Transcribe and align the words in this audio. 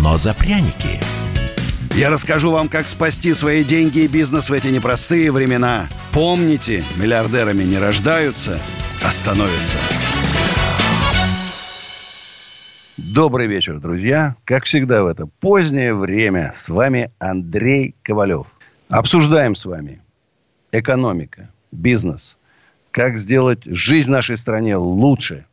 но 0.00 0.16
за 0.16 0.34
пряники. 0.34 1.00
Я 1.96 2.10
расскажу 2.10 2.50
вам, 2.50 2.68
как 2.68 2.88
спасти 2.88 3.32
свои 3.32 3.64
деньги 3.64 4.00
и 4.00 4.06
бизнес 4.06 4.50
в 4.50 4.52
эти 4.52 4.66
непростые 4.66 5.32
времена. 5.32 5.86
Помните, 6.12 6.84
миллиардерами 6.98 7.62
не 7.62 7.78
рождаются, 7.78 8.58
а 9.02 9.10
становятся. 9.10 9.78
Добрый 12.98 13.46
вечер, 13.46 13.80
друзья. 13.80 14.36
Как 14.44 14.64
всегда 14.64 15.04
в 15.04 15.06
это 15.06 15.26
позднее 15.40 15.94
время 15.94 16.52
с 16.54 16.68
вами 16.68 17.10
Андрей 17.18 17.94
Ковалев. 18.02 18.46
Обсуждаем 18.90 19.54
с 19.54 19.64
вами 19.64 20.02
экономика, 20.72 21.48
бизнес, 21.72 22.36
как 22.90 23.16
сделать 23.16 23.64
жизнь 23.64 24.10
нашей 24.10 24.36
стране 24.36 24.76
лучше, 24.76 25.46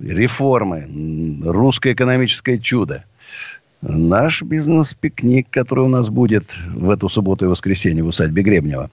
реформы, 0.00 0.88
русское 1.44 1.92
экономическое 1.92 2.58
чудо– 2.58 3.04
наш 3.82 4.42
бизнес-пикник, 4.42 5.48
который 5.50 5.84
у 5.84 5.88
нас 5.88 6.08
будет 6.08 6.50
в 6.74 6.90
эту 6.90 7.08
субботу 7.08 7.44
и 7.44 7.48
воскресенье 7.48 8.02
в 8.02 8.08
усадьбе 8.08 8.42
Гребнева. 8.42 8.90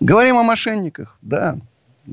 Говорим 0.00 0.36
о 0.36 0.42
мошенниках, 0.42 1.16
да. 1.22 1.58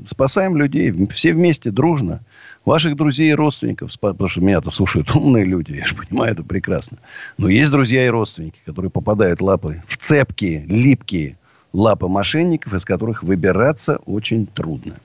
Спасаем 0.06 0.56
людей, 0.56 0.92
все 1.08 1.32
вместе, 1.32 1.70
дружно. 1.70 2.20
Ваших 2.64 2.96
друзей 2.96 3.30
и 3.30 3.34
родственников, 3.34 3.90
потому 3.98 4.28
что 4.28 4.40
меня-то 4.42 4.70
слушают 4.70 5.10
умные 5.16 5.44
люди, 5.44 5.72
я 5.72 5.86
же 5.86 5.94
понимаю, 5.94 6.32
это 6.32 6.42
прекрасно. 6.42 6.98
Но 7.38 7.48
есть 7.48 7.72
друзья 7.72 8.04
и 8.04 8.10
родственники, 8.10 8.58
которые 8.66 8.90
попадают 8.90 9.40
лапы 9.40 9.82
в 9.88 9.96
цепкие, 9.96 10.64
липкие 10.66 11.38
лапы 11.72 12.08
мошенников, 12.08 12.74
из 12.74 12.84
которых 12.84 13.22
выбираться 13.22 13.96
очень 14.04 14.46
трудно. 14.46 14.96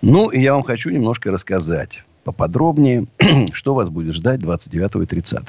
Ну, 0.00 0.30
и 0.30 0.40
я 0.40 0.54
вам 0.54 0.64
хочу 0.64 0.90
немножко 0.90 1.30
рассказать 1.30 2.02
поподробнее, 2.24 3.06
что 3.52 3.74
вас 3.74 3.88
будет 3.88 4.14
ждать 4.14 4.40
29 4.40 5.04
и 5.04 5.06
30. 5.06 5.40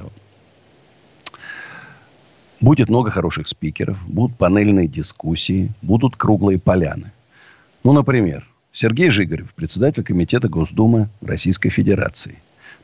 Будет 2.64 2.90
много 2.90 3.12
хороших 3.12 3.50
спикеров, 3.50 3.98
будут 4.08 4.38
панельные 4.38 4.88
дискуссии, 4.88 5.74
будут 5.82 6.16
круглые 6.16 6.58
поляны. 6.58 7.12
Ну, 7.84 7.92
например, 7.92 8.48
Сергей 8.72 9.10
Жигарев, 9.10 9.54
председатель 9.54 10.02
Комитета 10.02 10.48
Госдумы 10.48 11.10
Российской 11.20 11.68
Федерации. 11.68 12.38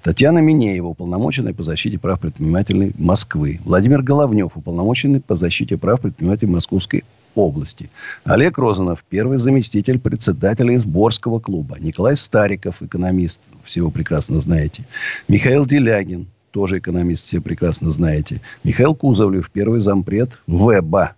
Татьяна 0.04 0.40
Минеева, 0.40 0.88
уполномоченная 0.88 1.54
по 1.54 1.64
защите 1.64 1.98
прав 1.98 2.20
предпринимателей 2.20 2.92
Москвы. 3.00 3.62
Владимир 3.64 4.02
Головнев, 4.02 4.58
уполномоченный 4.58 5.22
по 5.22 5.36
защите 5.36 5.78
прав 5.78 6.02
предпринимателей 6.02 6.52
Московской 6.52 7.06
области. 7.34 7.90
Олег 8.26 8.58
Розанов, 8.58 9.06
первый 9.08 9.38
заместитель 9.38 9.98
председателя 9.98 10.76
Изборского 10.76 11.40
клуба. 11.40 11.78
Николай 11.80 12.18
Стариков, 12.18 12.82
экономист, 12.82 13.40
всего 13.64 13.92
прекрасно 13.92 14.42
знаете. 14.42 14.84
Михаил 15.30 15.66
Делягин, 15.66 16.28
тоже 16.52 16.80
экономист, 16.80 17.28
все 17.28 17.42
прекрасно 17.42 17.92
знаете. 17.92 18.42
Михаил 18.64 18.95
Кузовлев, 18.95 19.50
первый 19.52 19.81
зампред 19.81 20.30
ВЭБа. 20.47 21.14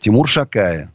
Тимур 0.00 0.28
Шакая, 0.28 0.92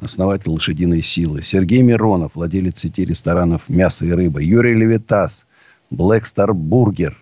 основатель 0.00 0.50
«Лошадиной 0.50 1.02
силы». 1.02 1.42
Сергей 1.42 1.82
Миронов, 1.82 2.32
владелец 2.34 2.80
сети 2.80 3.04
ресторанов 3.04 3.62
«Мясо 3.68 4.04
и 4.04 4.12
рыба». 4.12 4.40
Юрий 4.40 4.74
Левитас, 4.74 5.44
Black 5.92 6.22
Star 6.22 6.50
Burger. 6.50 7.14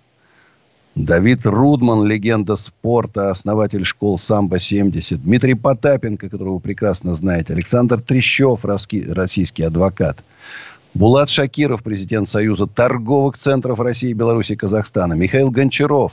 Давид 0.97 1.47
Рудман, 1.47 2.05
легенда 2.05 2.57
спорта, 2.57 3.31
основатель 3.31 3.85
школ 3.85 4.19
«Самбо-70». 4.19 5.19
Дмитрий 5.19 5.55
Потапенко, 5.55 6.29
которого 6.29 6.55
вы 6.55 6.61
прекрасно 6.61 7.15
знаете. 7.15 7.53
Александр 7.53 8.01
Трещев, 8.03 8.65
российский 8.65 9.63
адвокат. 9.63 10.19
Булат 10.95 11.31
Шакиров, 11.31 11.83
президент 11.83 12.29
Союза 12.29 12.67
торговых 12.67 13.39
центров 13.39 13.79
России, 13.79 14.13
Беларуси 14.13 14.53
и 14.53 14.57
Казахстана. 14.57 15.15
Михаил 15.15 15.51
Гончаров, 15.51 16.13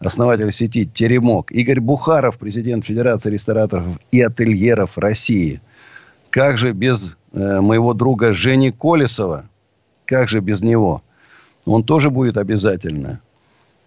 основатель 0.00 0.52
сети 0.52 0.84
«Теремок». 0.84 1.50
Игорь 1.50 1.80
Бухаров, 1.80 2.36
президент 2.36 2.84
Федерации 2.84 3.30
рестораторов 3.30 3.86
и 4.10 4.20
ательеров 4.20 4.98
России. 4.98 5.62
Как 6.28 6.58
же 6.58 6.72
без 6.72 7.16
э, 7.32 7.60
моего 7.60 7.94
друга 7.94 8.34
Жени 8.34 8.70
Колесова? 8.70 9.46
Как 10.04 10.28
же 10.28 10.40
без 10.40 10.60
него? 10.60 11.02
Он 11.64 11.82
тоже 11.82 12.10
будет 12.10 12.36
обязательно. 12.36 13.20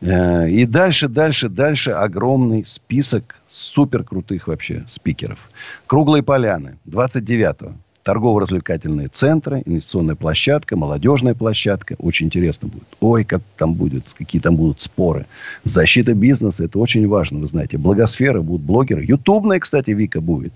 Э, 0.01 0.49
и 0.49 0.65
дальше, 0.65 1.07
дальше, 1.07 1.49
дальше 1.49 1.91
огромный 1.91 2.65
список 2.65 3.35
супер 3.47 4.03
крутых 4.03 4.47
вообще 4.47 4.85
спикеров. 4.89 5.37
Круглые 5.85 6.23
поляны. 6.23 6.79
29-го 6.87 7.73
торгово-развлекательные 8.05 9.07
центры, 9.07 9.63
инвестиционная 9.65 10.15
площадка, 10.15 10.77
молодежная 10.77 11.33
площадка. 11.33 11.95
Очень 11.97 12.27
интересно 12.27 12.67
будет. 12.67 12.87
Ой, 13.01 13.25
как 13.25 13.41
там 13.57 13.73
будет, 13.73 14.03
какие 14.15 14.39
там 14.39 14.55
будут 14.55 14.79
споры. 14.81 15.25
Защита 15.63 16.13
бизнеса, 16.13 16.65
это 16.65 16.77
очень 16.77 17.07
важно, 17.07 17.39
вы 17.39 17.47
знаете. 17.47 17.79
Благосфера, 17.79 18.41
будут 18.41 18.61
блогеры. 18.61 19.03
Ютубная, 19.03 19.59
кстати, 19.59 19.89
Вика 19.89 20.21
будет. 20.21 20.53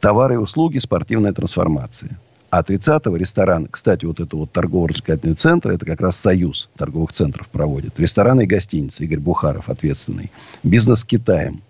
Товары 0.00 0.34
и 0.34 0.36
услуги, 0.36 0.78
спортивная 0.78 1.32
трансформация. 1.32 2.18
А 2.50 2.60
30-го 2.60 3.16
ресторан, 3.16 3.68
кстати, 3.70 4.04
вот 4.04 4.20
это 4.20 4.36
вот 4.36 4.52
торгово-развлекательный 4.52 5.34
центр, 5.34 5.70
это 5.70 5.86
как 5.86 6.02
раз 6.02 6.18
союз 6.18 6.68
торговых 6.76 7.12
центров 7.12 7.48
проводит. 7.48 7.98
Рестораны 7.98 8.42
и 8.42 8.46
гостиницы, 8.46 9.04
Игорь 9.04 9.20
Бухаров 9.20 9.70
ответственный. 9.70 10.30
Бизнес 10.62 11.00
с 11.00 11.04
Китаем, 11.04 11.62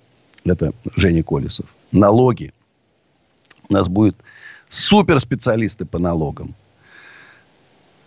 это 0.44 0.72
Женя 0.96 1.22
Колесов. 1.22 1.66
Налоги. 1.92 2.52
У 3.68 3.72
нас 3.72 3.88
будет 3.88 4.16
суперспециалисты 4.68 5.84
по 5.84 5.98
налогам. 5.98 6.54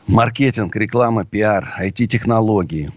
Маркетинг, 0.07 0.75
реклама, 0.75 1.23
пиар, 1.23 1.75
IT-технологии, 1.79 2.91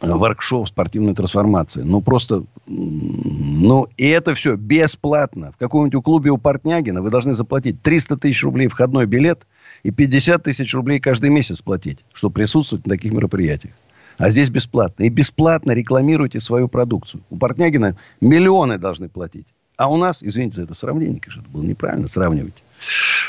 воркшоп, 0.00 0.68
спортивная 0.68 1.14
трансформация. 1.14 1.84
Ну, 1.84 2.00
просто, 2.00 2.44
ну, 2.66 3.88
и 3.96 4.06
это 4.06 4.34
все 4.34 4.54
бесплатно. 4.56 5.52
В 5.52 5.56
каком-нибудь 5.56 6.04
клубе 6.04 6.30
у 6.30 6.38
Портнягина 6.38 7.02
вы 7.02 7.10
должны 7.10 7.34
заплатить 7.34 7.82
300 7.82 8.18
тысяч 8.18 8.42
рублей 8.44 8.68
входной 8.68 9.06
билет 9.06 9.46
и 9.82 9.90
50 9.90 10.44
тысяч 10.44 10.72
рублей 10.74 11.00
каждый 11.00 11.30
месяц 11.30 11.60
платить, 11.60 11.98
чтобы 12.12 12.34
присутствовать 12.34 12.86
на 12.86 12.94
таких 12.94 13.12
мероприятиях. 13.12 13.74
А 14.18 14.30
здесь 14.30 14.50
бесплатно. 14.50 15.04
И 15.04 15.08
бесплатно 15.08 15.72
рекламируйте 15.72 16.40
свою 16.40 16.68
продукцию. 16.68 17.22
У 17.30 17.36
Портнягина 17.36 17.96
миллионы 18.20 18.78
должны 18.78 19.08
платить. 19.08 19.46
А 19.78 19.90
у 19.90 19.96
нас, 19.96 20.22
извините 20.22 20.56
за 20.56 20.62
это 20.64 20.74
сравнение, 20.74 21.20
конечно, 21.20 21.40
это 21.40 21.50
было 21.50 21.62
неправильно 21.62 22.08
сравнивать 22.08 22.62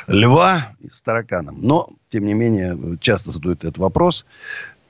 льва 0.07 0.73
с 0.91 1.01
тараканом. 1.01 1.57
Но, 1.61 1.89
тем 2.09 2.25
не 2.25 2.33
менее, 2.33 2.97
часто 2.99 3.31
задают 3.31 3.63
этот 3.63 3.77
вопрос. 3.77 4.25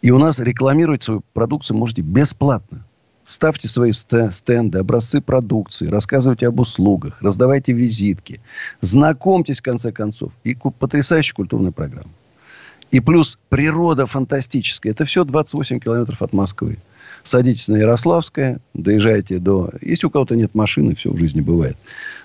И 0.01 0.09
у 0.11 0.17
нас 0.17 0.39
рекламировать 0.39 1.03
свою 1.03 1.21
продукцию 1.33 1.77
можете 1.77 2.01
бесплатно. 2.01 2.85
Ставьте 3.25 3.67
свои 3.67 3.91
стенды, 3.91 4.79
образцы 4.79 5.21
продукции, 5.21 5.87
рассказывайте 5.87 6.47
об 6.47 6.61
услугах, 6.61 7.21
раздавайте 7.21 7.73
визитки, 7.73 8.41
знакомьтесь, 8.81 9.59
в 9.59 9.63
конце 9.63 9.91
концов. 9.91 10.31
И 10.45 10.55
потрясающая 10.55 11.35
культурная 11.35 11.71
программа. 11.71 12.09
И 12.89 13.01
плюс 13.01 13.37
природа 13.49 14.07
фантастическая. 14.07 14.93
Это 14.93 15.05
все 15.05 15.25
28 15.25 15.79
километров 15.79 16.21
от 16.21 16.33
Москвы. 16.33 16.79
Садитесь 17.29 17.67
на 17.67 17.75
Ярославское, 17.75 18.59
доезжайте 18.73 19.37
до... 19.37 19.69
Если 19.81 20.07
у 20.07 20.09
кого-то 20.09 20.35
нет 20.35 20.55
машины, 20.55 20.95
все 20.95 21.11
в 21.11 21.17
жизни 21.17 21.41
бывает. 21.41 21.77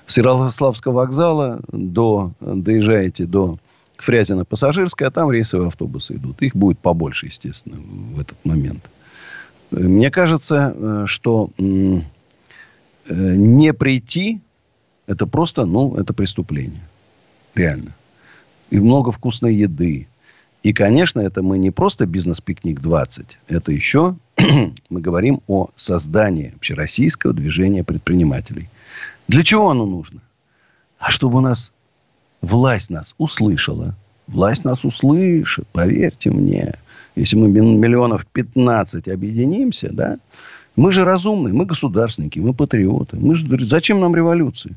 С 0.06 0.16
Ярославского 0.16 0.94
вокзала 0.94 1.60
до... 1.70 2.32
доезжаете 2.40 3.26
до 3.26 3.58
Фрязина 3.98 4.46
Пассажирская, 4.46 5.08
а 5.08 5.10
там 5.10 5.30
рейсовые 5.30 5.68
автобусы 5.68 6.14
идут. 6.14 6.40
Их 6.40 6.56
будет 6.56 6.78
побольше, 6.78 7.26
естественно, 7.26 7.76
в 7.76 8.18
этот 8.18 8.42
момент. 8.44 8.88
Мне 9.70 10.10
кажется, 10.10 10.74
э, 10.74 11.04
что 11.06 11.50
э, 11.58 11.62
не 13.08 13.74
прийти, 13.74 14.40
это 15.06 15.26
просто, 15.26 15.66
ну, 15.66 15.96
это 15.96 16.14
преступление. 16.14 16.88
Реально. 17.54 17.94
И 18.70 18.78
много 18.78 19.12
вкусной 19.12 19.54
еды. 19.54 20.08
И, 20.62 20.72
конечно, 20.72 21.20
это 21.20 21.42
мы 21.42 21.58
не 21.58 21.70
просто 21.70 22.06
бизнес-пикник 22.06 22.80
20. 22.80 23.26
Это 23.48 23.70
еще 23.70 24.16
мы 24.90 25.00
говорим 25.00 25.40
о 25.46 25.68
создании 25.76 26.54
общероссийского 26.56 27.32
движения 27.32 27.84
предпринимателей. 27.84 28.68
Для 29.28 29.42
чего 29.42 29.70
оно 29.70 29.86
нужно? 29.86 30.20
А 30.98 31.10
чтобы 31.10 31.38
у 31.38 31.40
нас 31.40 31.72
власть 32.40 32.90
нас 32.90 33.14
услышала. 33.18 33.94
Власть 34.26 34.64
нас 34.64 34.84
услышит, 34.84 35.66
поверьте 35.68 36.30
мне. 36.30 36.74
Если 37.14 37.36
мы 37.36 37.48
миллионов 37.48 38.26
15 38.26 39.08
объединимся, 39.08 39.90
да, 39.92 40.18
Мы 40.76 40.90
же 40.90 41.04
разумные, 41.04 41.54
мы 41.54 41.66
государственники, 41.66 42.40
мы 42.40 42.52
патриоты. 42.52 43.16
Мы 43.16 43.36
же, 43.36 43.46
зачем 43.64 44.00
нам 44.00 44.16
революции? 44.16 44.74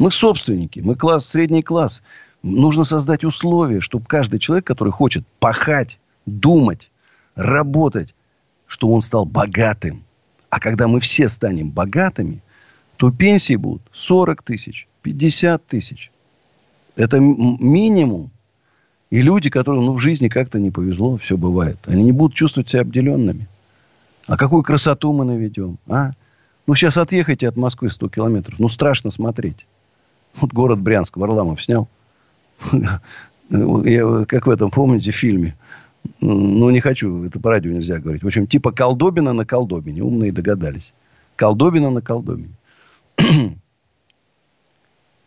Мы 0.00 0.10
собственники, 0.10 0.80
мы 0.80 0.96
класс, 0.96 1.26
средний 1.26 1.62
класс. 1.62 2.02
Нужно 2.42 2.84
создать 2.84 3.24
условия, 3.24 3.80
чтобы 3.80 4.04
каждый 4.06 4.40
человек, 4.40 4.66
который 4.66 4.92
хочет 4.92 5.24
пахать, 5.38 5.98
думать, 6.26 6.90
работать, 7.36 8.14
чтобы 8.68 8.92
он 8.92 9.02
стал 9.02 9.24
богатым. 9.24 10.04
А 10.50 10.60
когда 10.60 10.86
мы 10.86 11.00
все 11.00 11.28
станем 11.28 11.70
богатыми, 11.70 12.40
то 12.96 13.10
пенсии 13.10 13.56
будут 13.56 13.82
40 13.92 14.42
тысяч, 14.42 14.86
50 15.02 15.66
тысяч. 15.66 16.12
Это 16.94 17.18
минимум. 17.18 18.30
И 19.10 19.20
люди, 19.22 19.50
которым 19.50 19.86
ну, 19.86 19.92
в 19.94 19.98
жизни 19.98 20.28
как-то 20.28 20.58
не 20.58 20.70
повезло, 20.70 21.16
все 21.16 21.36
бывает, 21.36 21.78
они 21.86 22.04
не 22.04 22.12
будут 22.12 22.36
чувствовать 22.36 22.68
себя 22.68 22.82
обделенными. 22.82 23.48
А 24.26 24.36
какую 24.36 24.62
красоту 24.62 25.12
мы 25.12 25.24
наведем, 25.24 25.78
а? 25.88 26.12
Ну, 26.66 26.74
сейчас 26.74 26.98
отъехайте 26.98 27.48
от 27.48 27.56
Москвы 27.56 27.88
100 27.88 28.10
километров. 28.10 28.58
Ну, 28.58 28.68
страшно 28.68 29.10
смотреть. 29.10 29.66
Вот 30.36 30.52
город 30.52 30.80
Брянск, 30.80 31.16
Варламов 31.16 31.62
снял. 31.62 31.88
Я, 33.50 34.24
как 34.26 34.46
в 34.46 34.50
этом, 34.50 34.70
помните, 34.70 35.10
фильме? 35.10 35.56
Ну, 36.20 36.70
не 36.70 36.80
хочу, 36.80 37.24
это 37.24 37.38
по 37.40 37.50
радио 37.50 37.72
нельзя 37.72 37.98
говорить. 37.98 38.22
В 38.22 38.26
общем, 38.26 38.46
типа 38.46 38.72
колдобина 38.72 39.32
на 39.32 39.44
колдобине. 39.44 40.02
Умные 40.02 40.32
догадались. 40.32 40.92
Колдобина 41.36 41.90
на 41.90 42.00
колдобине. 42.00 42.54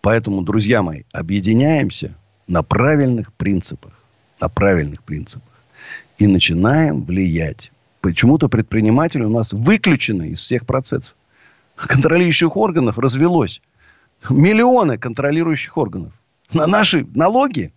Поэтому, 0.02 0.42
друзья 0.42 0.82
мои, 0.82 1.04
объединяемся 1.14 2.16
на 2.48 2.64
правильных 2.64 3.34
принципах. 3.34 3.94
На 4.40 4.50
правильных 4.50 5.04
принципах. 5.04 5.48
И 6.18 6.28
начинаем 6.28 7.04
влиять. 7.04 7.72
Почему-то 8.02 8.50
предприниматели 8.50 9.24
у 9.24 9.30
нас 9.30 9.54
выключены 9.54 10.30
из 10.30 10.40
всех 10.40 10.66
процессов. 10.66 11.16
Контролирующих 11.76 12.58
органов 12.58 12.98
развелось. 12.98 13.62
Миллионы 14.30 14.98
контролирующих 14.98 15.78
органов. 15.78 16.14
На 16.54 16.68
наши 16.68 17.08
налоги, 17.16 17.72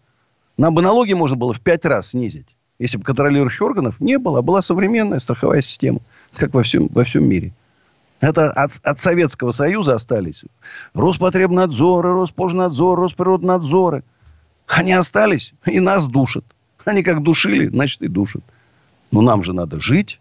нам 0.56 0.74
бы 0.74 0.82
налоги 0.82 1.12
можно 1.12 1.36
было 1.36 1.52
в 1.52 1.60
пять 1.60 1.84
раз 1.84 2.08
снизить. 2.08 2.48
Если 2.78 2.98
бы 2.98 3.04
контролирующих 3.04 3.62
органов 3.62 4.00
не 4.00 4.18
было, 4.18 4.40
а 4.40 4.42
была 4.42 4.60
современная 4.62 5.20
страховая 5.20 5.62
система, 5.62 6.00
как 6.34 6.52
во 6.54 6.62
всем, 6.62 6.88
во 6.88 7.04
всем 7.04 7.28
мире. 7.28 7.52
Это 8.20 8.50
от, 8.50 8.80
от 8.82 9.00
Советского 9.00 9.50
Союза 9.50 9.94
остались. 9.94 10.44
Роспотребнадзоры, 10.94 12.12
Роспожнадзор, 12.14 12.98
Росприроднадзоры. 12.98 14.02
Они 14.66 14.92
остались 14.92 15.52
и 15.66 15.78
нас 15.78 16.08
душат. 16.08 16.44
Они 16.84 17.02
как 17.02 17.22
душили, 17.22 17.68
значит 17.68 18.02
и 18.02 18.08
душат. 18.08 18.42
Но 19.10 19.20
нам 19.20 19.42
же 19.42 19.52
надо 19.52 19.80
жить. 19.80 20.20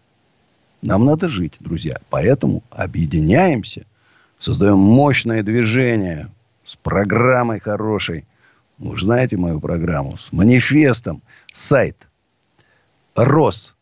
Нам 0.82 1.04
надо 1.06 1.28
жить, 1.28 1.54
друзья. 1.60 1.98
Поэтому 2.10 2.62
объединяемся. 2.70 3.86
Создаем 4.38 4.78
мощное 4.78 5.42
движение 5.42 6.28
с 6.64 6.76
программой 6.76 7.58
хорошей. 7.58 8.26
Вы 8.78 8.96
знаете 8.98 9.36
мою 9.36 9.60
программу. 9.60 10.18
С 10.18 10.30
манифестом. 10.32 11.22
Сайт. 11.52 11.96
Рос. 13.14 13.76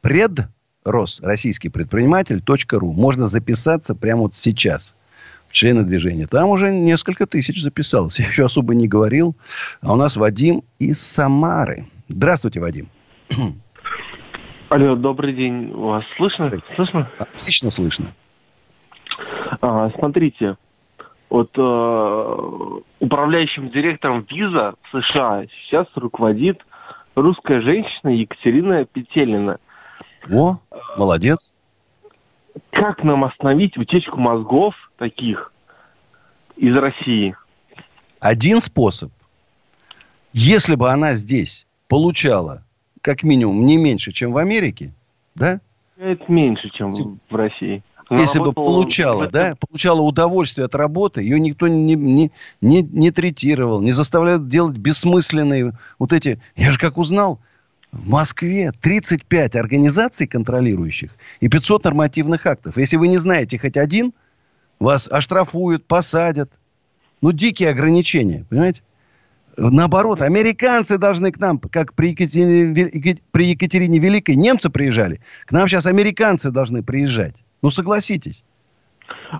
Пред. 0.00 0.48
Рос. 0.84 1.20
Российский 1.22 1.68
предприниматель. 1.68 2.42
.ру. 2.72 2.92
Можно 2.92 3.26
записаться 3.26 3.94
прямо 3.94 4.22
вот 4.22 4.36
сейчас 4.36 4.94
в 5.48 5.52
члены 5.52 5.84
движения. 5.84 6.26
Там 6.26 6.50
уже 6.50 6.70
несколько 6.72 7.26
тысяч 7.26 7.62
записалось. 7.62 8.18
Я 8.18 8.26
еще 8.26 8.46
особо 8.46 8.74
не 8.74 8.88
говорил. 8.88 9.36
А 9.80 9.92
у 9.92 9.96
нас 9.96 10.16
Вадим 10.16 10.62
из 10.78 11.00
Самары. 11.00 11.86
Здравствуйте, 12.08 12.60
Вадим. 12.60 12.88
Алло, 14.68 14.96
добрый 14.96 15.32
день. 15.32 15.72
Вас 15.72 16.04
слышно? 16.16 16.50
Слышно? 16.74 17.08
Отлично 17.18 17.70
слышно. 17.70 18.12
А, 19.60 19.90
смотрите, 19.90 20.56
вот 21.30 21.50
э, 21.56 22.80
управляющим 22.98 23.70
директором 23.70 24.26
виза 24.28 24.74
в 24.82 25.00
США 25.00 25.44
сейчас 25.46 25.86
руководит 25.94 26.60
русская 27.14 27.60
женщина 27.60 28.10
Екатерина 28.10 28.84
Петелина. 28.84 29.58
О, 30.30 30.58
молодец. 30.96 31.52
Как 32.70 33.02
нам 33.02 33.24
остановить 33.24 33.76
утечку 33.76 34.18
мозгов 34.18 34.74
таких 34.96 35.52
из 36.56 36.76
России? 36.76 37.36
Один 38.20 38.60
способ. 38.60 39.10
Если 40.32 40.74
бы 40.74 40.90
она 40.90 41.14
здесь 41.14 41.66
получала 41.88 42.64
как 43.00 43.22
минимум 43.22 43.66
не 43.66 43.76
меньше, 43.76 44.12
чем 44.12 44.32
в 44.32 44.38
Америке, 44.38 44.92
да? 45.34 45.60
Это 45.96 46.24
меньше, 46.32 46.70
чем 46.70 47.20
в 47.28 47.34
России. 47.36 47.82
Если 48.10 48.38
бы 48.38 48.52
получала, 48.52 49.28
да, 49.28 49.54
получала 49.56 50.00
удовольствие 50.00 50.66
от 50.66 50.74
работы, 50.74 51.22
ее 51.22 51.40
никто 51.40 51.68
не, 51.68 51.94
не, 51.94 52.32
не, 52.60 52.82
не 52.82 53.10
третировал, 53.10 53.80
не 53.80 53.92
заставлял 53.92 54.38
делать 54.38 54.76
бессмысленные 54.76 55.72
вот 55.98 56.12
эти... 56.12 56.40
Я 56.56 56.70
же 56.70 56.78
как 56.78 56.98
узнал, 56.98 57.40
в 57.92 58.08
Москве 58.08 58.72
35 58.80 59.56
организаций 59.56 60.26
контролирующих 60.26 61.12
и 61.40 61.48
500 61.48 61.84
нормативных 61.84 62.44
актов. 62.44 62.76
Если 62.76 62.96
вы 62.96 63.08
не 63.08 63.18
знаете 63.18 63.58
хоть 63.58 63.76
один, 63.76 64.12
вас 64.80 65.08
оштрафуют, 65.08 65.86
посадят. 65.86 66.50
Ну, 67.22 67.32
дикие 67.32 67.70
ограничения, 67.70 68.44
понимаете? 68.50 68.82
Наоборот, 69.56 70.20
американцы 70.20 70.98
должны 70.98 71.30
к 71.30 71.38
нам, 71.38 71.58
как 71.58 71.94
при 71.94 72.10
Екатерине, 72.10 73.20
при 73.30 73.46
Екатерине 73.46 74.00
Великой 74.00 74.34
немцы 74.34 74.68
приезжали, 74.68 75.20
к 75.46 75.52
нам 75.52 75.68
сейчас 75.68 75.86
американцы 75.86 76.50
должны 76.50 76.82
приезжать. 76.82 77.36
Ну, 77.64 77.70
согласитесь. 77.70 78.44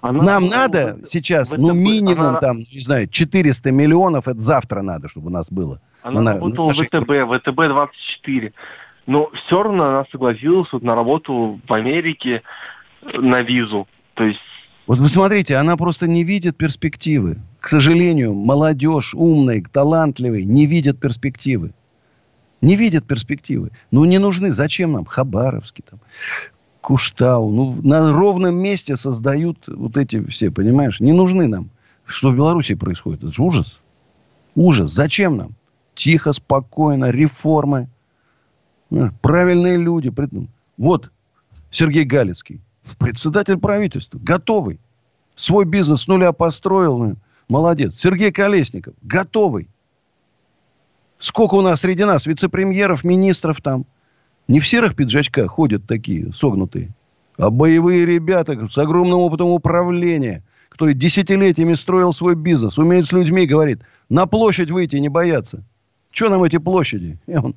Она, 0.00 0.24
Нам 0.24 0.46
надо 0.46 0.96
в, 1.02 1.06
сейчас, 1.06 1.50
в, 1.50 1.58
ну, 1.58 1.74
минимум, 1.74 2.20
она, 2.20 2.40
там, 2.40 2.60
не 2.60 2.80
знаю, 2.80 3.06
400 3.06 3.70
миллионов, 3.70 4.28
это 4.28 4.40
завтра 4.40 4.80
надо, 4.80 5.08
чтобы 5.10 5.26
у 5.26 5.30
нас 5.30 5.52
было. 5.52 5.78
Она 6.02 6.22
на, 6.22 6.32
работала 6.32 6.72
в 6.72 6.74
ВТБ, 6.74 7.10
ВТБ-24. 7.10 8.54
Но 9.04 9.30
все 9.34 9.62
равно 9.62 9.84
она 9.84 10.06
согласилась 10.10 10.72
вот 10.72 10.82
на 10.82 10.94
работу 10.94 11.60
в 11.68 11.72
Америке 11.74 12.40
на 13.02 13.42
визу. 13.42 13.86
То 14.14 14.24
есть 14.24 14.40
вот 14.86 15.00
вы 15.00 15.08
смотрите, 15.10 15.56
она 15.56 15.76
просто 15.76 16.06
не 16.06 16.24
видит 16.24 16.56
перспективы. 16.56 17.42
К 17.60 17.68
сожалению, 17.68 18.32
молодежь 18.32 19.12
умная, 19.14 19.62
талантливая, 19.70 20.44
не 20.44 20.64
видит 20.64 20.98
перспективы. 20.98 21.74
Не 22.62 22.76
видят 22.76 23.06
перспективы. 23.06 23.70
Ну, 23.90 24.06
не 24.06 24.16
нужны. 24.16 24.54
Зачем 24.54 24.92
нам 24.92 25.04
Хабаровский, 25.04 25.84
там, 25.90 26.00
Куштау? 26.84 27.50
Ну, 27.50 27.78
на 27.82 28.12
ровном 28.12 28.56
месте 28.56 28.96
создают 28.96 29.58
вот 29.66 29.96
эти 29.96 30.22
все, 30.26 30.50
понимаешь? 30.50 31.00
Не 31.00 31.12
нужны 31.12 31.48
нам. 31.48 31.70
Что 32.04 32.30
в 32.30 32.36
Беларуси 32.36 32.74
происходит? 32.74 33.22
Это 33.22 33.32
же 33.32 33.42
ужас. 33.42 33.80
Ужас. 34.54 34.92
Зачем 34.92 35.36
нам? 35.36 35.54
Тихо, 35.94 36.32
спокойно, 36.32 37.10
реформы. 37.10 37.88
Правильные 39.22 39.78
люди. 39.78 40.12
Вот 40.76 41.10
Сергей 41.70 42.04
Галицкий 42.04 42.60
председатель 42.98 43.56
правительства, 43.58 44.18
готовый. 44.22 44.78
Свой 45.36 45.64
бизнес 45.64 46.02
с 46.02 46.06
нуля 46.06 46.32
построил. 46.32 46.98
Ну, 46.98 47.16
молодец. 47.48 47.98
Сергей 47.98 48.30
Колесников, 48.30 48.94
готовый. 49.02 49.68
Сколько 51.18 51.54
у 51.54 51.62
нас 51.62 51.80
среди 51.80 52.04
нас 52.04 52.26
вице-премьеров, 52.26 53.04
министров 53.04 53.60
там. 53.60 53.86
Не 54.48 54.60
в 54.60 54.68
серых 54.68 54.94
пиджачках 54.94 55.50
ходят 55.50 55.86
такие 55.86 56.32
согнутые, 56.32 56.90
а 57.38 57.50
боевые 57.50 58.04
ребята 58.04 58.68
с 58.68 58.76
огромным 58.76 59.18
опытом 59.20 59.48
управления, 59.48 60.42
который 60.68 60.94
десятилетиями 60.94 61.74
строил 61.74 62.12
свой 62.12 62.34
бизнес, 62.34 62.78
умеет 62.78 63.06
с 63.06 63.12
людьми, 63.12 63.46
говорит, 63.46 63.80
на 64.08 64.26
площадь 64.26 64.70
выйти 64.70 64.96
не 64.96 65.08
бояться. 65.08 65.62
Что 66.10 66.28
нам 66.28 66.44
эти 66.44 66.58
площади? 66.58 67.18
И 67.26 67.36
он 67.36 67.54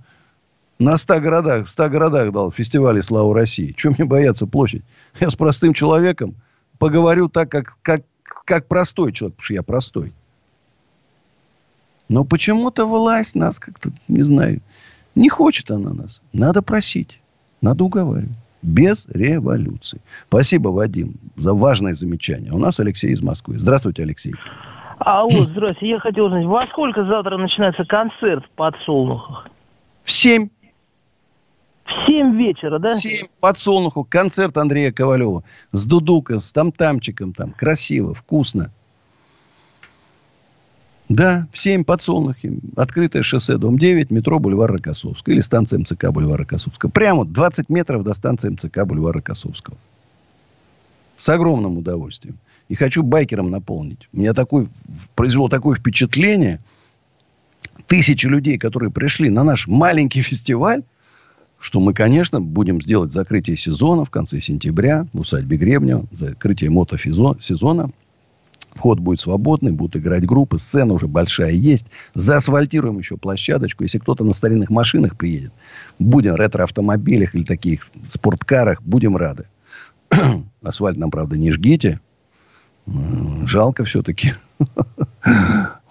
на 0.79 0.97
100 0.97 1.19
городах, 1.19 1.67
в 1.67 1.69
100 1.69 1.89
городах 1.89 2.31
дал 2.31 2.51
фестивале 2.51 3.03
«Слава 3.03 3.33
России». 3.33 3.73
Чем 3.77 3.93
мне 3.97 4.07
бояться 4.07 4.47
площадь? 4.47 4.83
Я 5.19 5.29
с 5.29 5.35
простым 5.35 5.73
человеком 5.73 6.35
поговорю 6.77 7.29
так, 7.29 7.49
как, 7.49 7.77
как, 7.81 8.03
как 8.23 8.67
простой 8.67 9.11
человек, 9.11 9.35
потому 9.35 9.45
что 9.45 9.53
я 9.55 9.63
простой. 9.63 10.13
Но 12.09 12.23
почему-то 12.23 12.85
власть 12.85 13.35
нас 13.35 13.59
как-то, 13.59 13.91
не 14.07 14.23
знаю, 14.23 14.61
не 15.17 15.29
хочет 15.29 15.71
она 15.71 15.93
нас. 15.93 16.21
Надо 16.33 16.61
просить, 16.61 17.19
надо 17.61 17.83
уговаривать. 17.83 18.37
Без 18.61 19.05
революции. 19.07 20.01
Спасибо, 20.27 20.69
Вадим, 20.69 21.15
за 21.35 21.53
важное 21.53 21.93
замечание. 21.93 22.51
У 22.51 22.57
нас 22.57 22.79
Алексей 22.79 23.11
из 23.11 23.21
Москвы. 23.21 23.59
Здравствуйте, 23.59 24.03
Алексей. 24.03 24.33
Алло, 24.99 25.29
здравствуйте. 25.29 25.89
Я 25.89 25.99
хотел 25.99 26.25
узнать, 26.25 26.45
во 26.45 26.65
сколько 26.67 27.05
завтра 27.05 27.37
начинается 27.37 27.85
концерт 27.85 28.45
в 28.45 28.49
подсолнухах? 28.51 29.47
В 30.03 30.11
семь. 30.11 30.49
В 31.85 32.05
7 32.05 32.35
вечера, 32.35 32.79
да? 32.79 32.95
В 32.95 32.97
7 32.97 33.27
подсолнуху. 33.39 34.03
Концерт 34.03 34.57
Андрея 34.57 34.91
Ковалева. 34.91 35.43
С 35.71 35.85
дудуком, 35.85 36.41
с 36.41 36.51
там-тамчиком 36.51 37.33
там. 37.33 37.51
Красиво, 37.51 38.13
вкусно. 38.13 38.71
Да, 41.09 41.47
в 41.53 41.57
7 41.57 41.83
подсолнухи. 41.85 42.59
Открытое 42.75 43.23
шоссе, 43.23 43.57
дом 43.57 43.77
9, 43.77 44.11
метро 44.11 44.39
Бульвар 44.39 44.71
Рокоссовского. 44.71 45.33
Или 45.33 45.41
станция 45.41 45.79
МЦК 45.79 46.09
Бульвара 46.11 46.39
Рокоссовского. 46.39 46.89
Прямо 46.89 47.25
20 47.25 47.69
метров 47.69 48.03
до 48.03 48.13
станции 48.13 48.49
МЦК 48.49 48.83
Бульвара 48.85 49.15
Рокоссовского. 49.15 49.77
С 51.17 51.29
огромным 51.29 51.77
удовольствием. 51.77 52.37
И 52.67 52.75
хочу 52.75 53.03
байкером 53.03 53.49
наполнить. 53.49 54.09
Меня 54.11 54.33
такой, 54.33 54.67
произвело 55.15 55.47
такое 55.47 55.77
впечатление. 55.77 56.59
Тысячи 57.87 58.27
людей, 58.27 58.57
которые 58.57 58.91
пришли 58.91 59.29
на 59.29 59.43
наш 59.43 59.67
маленький 59.67 60.21
фестиваль, 60.23 60.83
что 61.57 61.79
мы, 61.79 61.93
конечно, 61.93 62.41
будем 62.41 62.81
сделать 62.81 63.13
закрытие 63.13 63.55
сезона 63.55 64.03
в 64.03 64.09
конце 64.09 64.41
сентября 64.41 65.07
в 65.13 65.21
усадьбе 65.21 65.57
Гребнева, 65.57 66.05
закрытие 66.11 66.69
мотосезона. 66.69 67.91
Вход 68.73 68.99
будет 68.99 69.19
свободный, 69.19 69.71
будут 69.71 69.97
играть 69.97 70.25
группы, 70.25 70.59
сцена 70.59 70.93
уже 70.93 71.07
большая 71.07 71.51
есть. 71.51 71.87
Заасфальтируем 72.13 72.99
еще 72.99 73.17
площадочку. 73.17 73.83
Если 73.83 73.97
кто-то 73.97 74.23
на 74.23 74.33
старинных 74.33 74.69
машинах 74.69 75.17
приедет, 75.17 75.51
будем 75.99 76.35
ретро-автомобилях 76.35 77.33
или 77.33 77.43
таких 77.43 77.89
спорткарах, 78.07 78.81
будем 78.83 79.17
рады. 79.17 79.47
Асфальт 80.61 80.97
нам, 80.97 81.09
правда, 81.09 81.37
не 81.37 81.51
жгите. 81.51 81.99
Жалко 83.45 83.83
все-таки. 83.83 84.33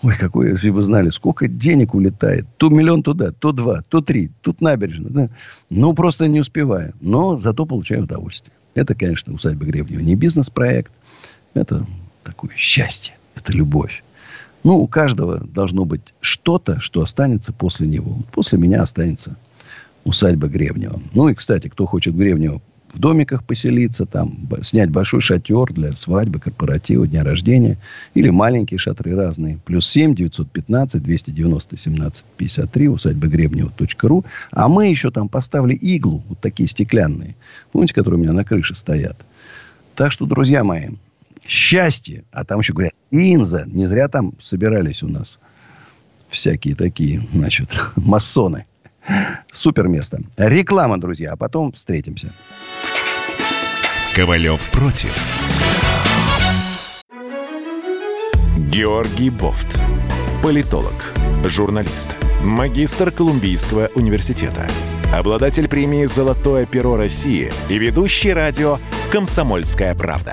Ой, 0.02 0.16
какой, 0.18 0.50
если 0.50 0.70
бы 0.70 0.82
знали, 0.82 1.10
сколько 1.10 1.48
денег 1.48 1.94
улетает. 1.94 2.46
То 2.58 2.68
миллион 2.68 3.02
туда, 3.02 3.32
то 3.32 3.52
два, 3.52 3.82
то 3.88 4.00
три. 4.00 4.30
Тут 4.42 4.60
набережная. 4.60 5.10
Да? 5.10 5.28
Ну, 5.70 5.94
просто 5.94 6.28
не 6.28 6.40
успеваю. 6.40 6.94
Но 7.00 7.38
зато 7.38 7.66
получаю 7.66 8.04
удовольствие. 8.04 8.54
Это, 8.74 8.94
конечно, 8.94 9.32
усадьба 9.32 9.64
Гребнева 9.64 10.00
не 10.00 10.14
бизнес-проект. 10.14 10.92
Это 11.54 11.86
такое 12.26 12.50
счастье. 12.56 13.14
Это 13.34 13.52
любовь. 13.52 14.02
Ну, 14.64 14.78
у 14.78 14.88
каждого 14.88 15.38
должно 15.38 15.84
быть 15.84 16.12
что-то, 16.20 16.80
что 16.80 17.00
останется 17.00 17.52
после 17.52 17.86
него. 17.86 18.18
После 18.32 18.58
меня 18.58 18.82
останется 18.82 19.36
усадьба 20.04 20.48
Гребнева. 20.48 21.00
Ну 21.14 21.28
и, 21.28 21.34
кстати, 21.34 21.68
кто 21.68 21.86
хочет 21.86 22.14
в 22.14 22.18
Гребнево 22.18 22.60
в 22.92 22.98
домиках 22.98 23.44
поселиться, 23.44 24.06
там, 24.06 24.48
снять 24.62 24.90
большой 24.90 25.20
шатер 25.20 25.72
для 25.72 25.92
свадьбы, 25.92 26.40
корпоратива, 26.40 27.06
дня 27.06 27.24
рождения. 27.24 27.78
Или 28.14 28.30
маленькие 28.30 28.78
шатры 28.78 29.14
разные. 29.14 29.58
Плюс 29.64 29.86
7 29.88 30.14
915 30.14 31.02
290 31.02 31.76
17 31.76 32.24
53 32.36 32.88
усадьба 32.88 33.26
Гребнева.ру. 33.26 34.24
А 34.50 34.68
мы 34.68 34.88
еще 34.88 35.10
там 35.10 35.28
поставили 35.28 35.74
иглу, 35.74 36.22
вот 36.28 36.40
такие 36.40 36.68
стеклянные. 36.68 37.36
Помните, 37.72 37.94
которые 37.94 38.18
у 38.18 38.22
меня 38.22 38.32
на 38.32 38.44
крыше 38.44 38.74
стоят? 38.74 39.16
Так 39.94 40.12
что, 40.12 40.26
друзья 40.26 40.64
мои, 40.64 40.88
счастье. 41.48 42.24
А 42.32 42.44
там 42.44 42.60
еще 42.60 42.72
говорят, 42.72 42.94
Инза. 43.10 43.64
Не 43.66 43.86
зря 43.86 44.08
там 44.08 44.32
собирались 44.40 45.02
у 45.02 45.08
нас 45.08 45.38
всякие 46.28 46.74
такие, 46.74 47.26
значит, 47.32 47.68
масоны. 47.96 48.66
Супер 49.52 49.88
место. 49.88 50.20
Реклама, 50.36 51.00
друзья, 51.00 51.32
а 51.32 51.36
потом 51.36 51.72
встретимся. 51.72 52.32
Ковалев 54.14 54.70
против. 54.70 55.14
Георгий 58.70 59.30
Бофт. 59.30 59.78
Политолог, 60.42 61.14
журналист, 61.44 62.16
магистр 62.42 63.10
Колумбийского 63.10 63.90
университета, 63.94 64.66
обладатель 65.14 65.66
премии 65.66 66.04
«Золотое 66.04 66.66
перо 66.66 66.96
России» 66.96 67.50
и 67.68 67.78
ведущий 67.78 68.32
радио 68.32 68.78
«Комсомольская 69.10 69.94
правда». 69.94 70.32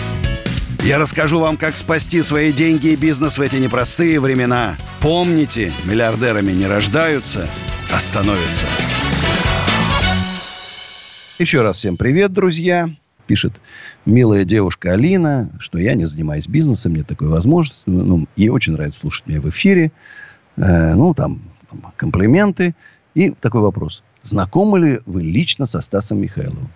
Я 0.83 0.97
расскажу 0.97 1.39
вам, 1.39 1.57
как 1.57 1.75
спасти 1.75 2.21
свои 2.21 2.51
деньги 2.51 2.87
и 2.87 2.95
бизнес 2.95 3.37
в 3.37 3.41
эти 3.41 3.57
непростые 3.57 4.19
времена. 4.19 4.75
Помните, 4.99 5.71
миллиардерами 5.85 6.51
не 6.51 6.65
рождаются– 6.65 7.47
остановится. 7.93 8.65
Еще 11.39 11.61
раз 11.61 11.77
всем 11.77 11.97
привет, 11.97 12.31
друзья. 12.33 12.89
Пишет 13.27 13.53
милая 14.05 14.45
девушка 14.45 14.93
Алина, 14.93 15.51
что 15.59 15.77
я 15.77 15.93
не 15.93 16.05
занимаюсь 16.05 16.47
бизнесом, 16.47 16.95
нет 16.95 17.07
такой 17.07 17.27
возможности. 17.27 17.83
Ну, 17.87 18.25
ей 18.35 18.49
очень 18.49 18.73
нравится 18.73 19.01
слушать 19.01 19.27
меня 19.27 19.41
в 19.41 19.49
эфире. 19.49 19.91
Э, 20.57 20.95
ну, 20.95 21.13
там, 21.13 21.41
там 21.69 21.93
комплименты. 21.95 22.75
И 23.13 23.31
такой 23.31 23.61
вопрос. 23.61 24.03
Знакомы 24.23 24.79
ли 24.79 24.99
вы 25.05 25.23
лично 25.23 25.65
со 25.65 25.81
Стасом 25.81 26.19
Михайловым? 26.19 26.69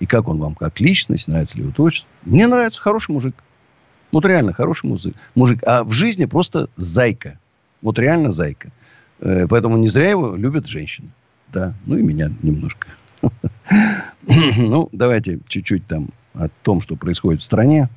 И 0.00 0.06
как 0.06 0.28
он 0.28 0.38
вам 0.38 0.54
как 0.54 0.80
личность? 0.80 1.28
Нравится 1.28 1.56
ли 1.56 1.64
его 1.64 1.72
творчество? 1.72 2.08
Мне 2.24 2.46
нравится. 2.46 2.80
Хороший 2.80 3.12
мужик. 3.12 3.34
Вот 4.12 4.26
реально 4.26 4.52
хороший 4.52 4.86
мужик. 4.86 5.16
мужик. 5.34 5.62
А 5.66 5.82
в 5.84 5.92
жизни 5.92 6.26
просто 6.26 6.68
зайка. 6.76 7.38
Вот 7.80 7.98
реально 7.98 8.30
зайка. 8.30 8.70
Э, 9.20 9.46
поэтому 9.48 9.78
не 9.78 9.88
зря 9.88 10.10
его 10.10 10.36
любят 10.36 10.66
женщины. 10.66 11.08
Да, 11.52 11.74
ну 11.86 11.96
и 11.96 12.02
меня 12.02 12.30
немножко. 12.42 12.88
Ну, 14.24 14.88
давайте 14.92 15.40
чуть-чуть 15.48 15.86
там 15.88 16.10
о 16.34 16.48
том, 16.62 16.80
что 16.80 16.94
происходит 16.94 17.40
в 17.40 17.44
стране. 17.44 17.88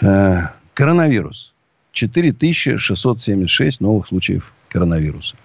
Э, 0.00 0.48
коронавирус. 0.74 1.52
4676 1.92 3.80
новых 3.80 4.06
случаев 4.08 4.52
коронавируса. 4.68 5.36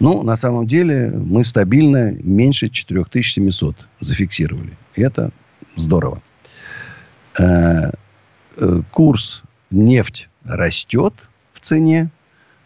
Ну, 0.00 0.22
на 0.22 0.36
самом 0.36 0.66
деле, 0.66 1.10
мы 1.10 1.44
стабильно 1.44 2.12
меньше 2.12 2.68
4700 2.68 3.76
зафиксировали. 4.00 4.76
И 4.94 5.02
это 5.02 5.30
здорово. 5.76 6.20
Э, 8.56 8.82
курс 8.90 9.42
нефть 9.70 10.28
растет 10.44 11.14
в 11.52 11.60
цене. 11.60 12.10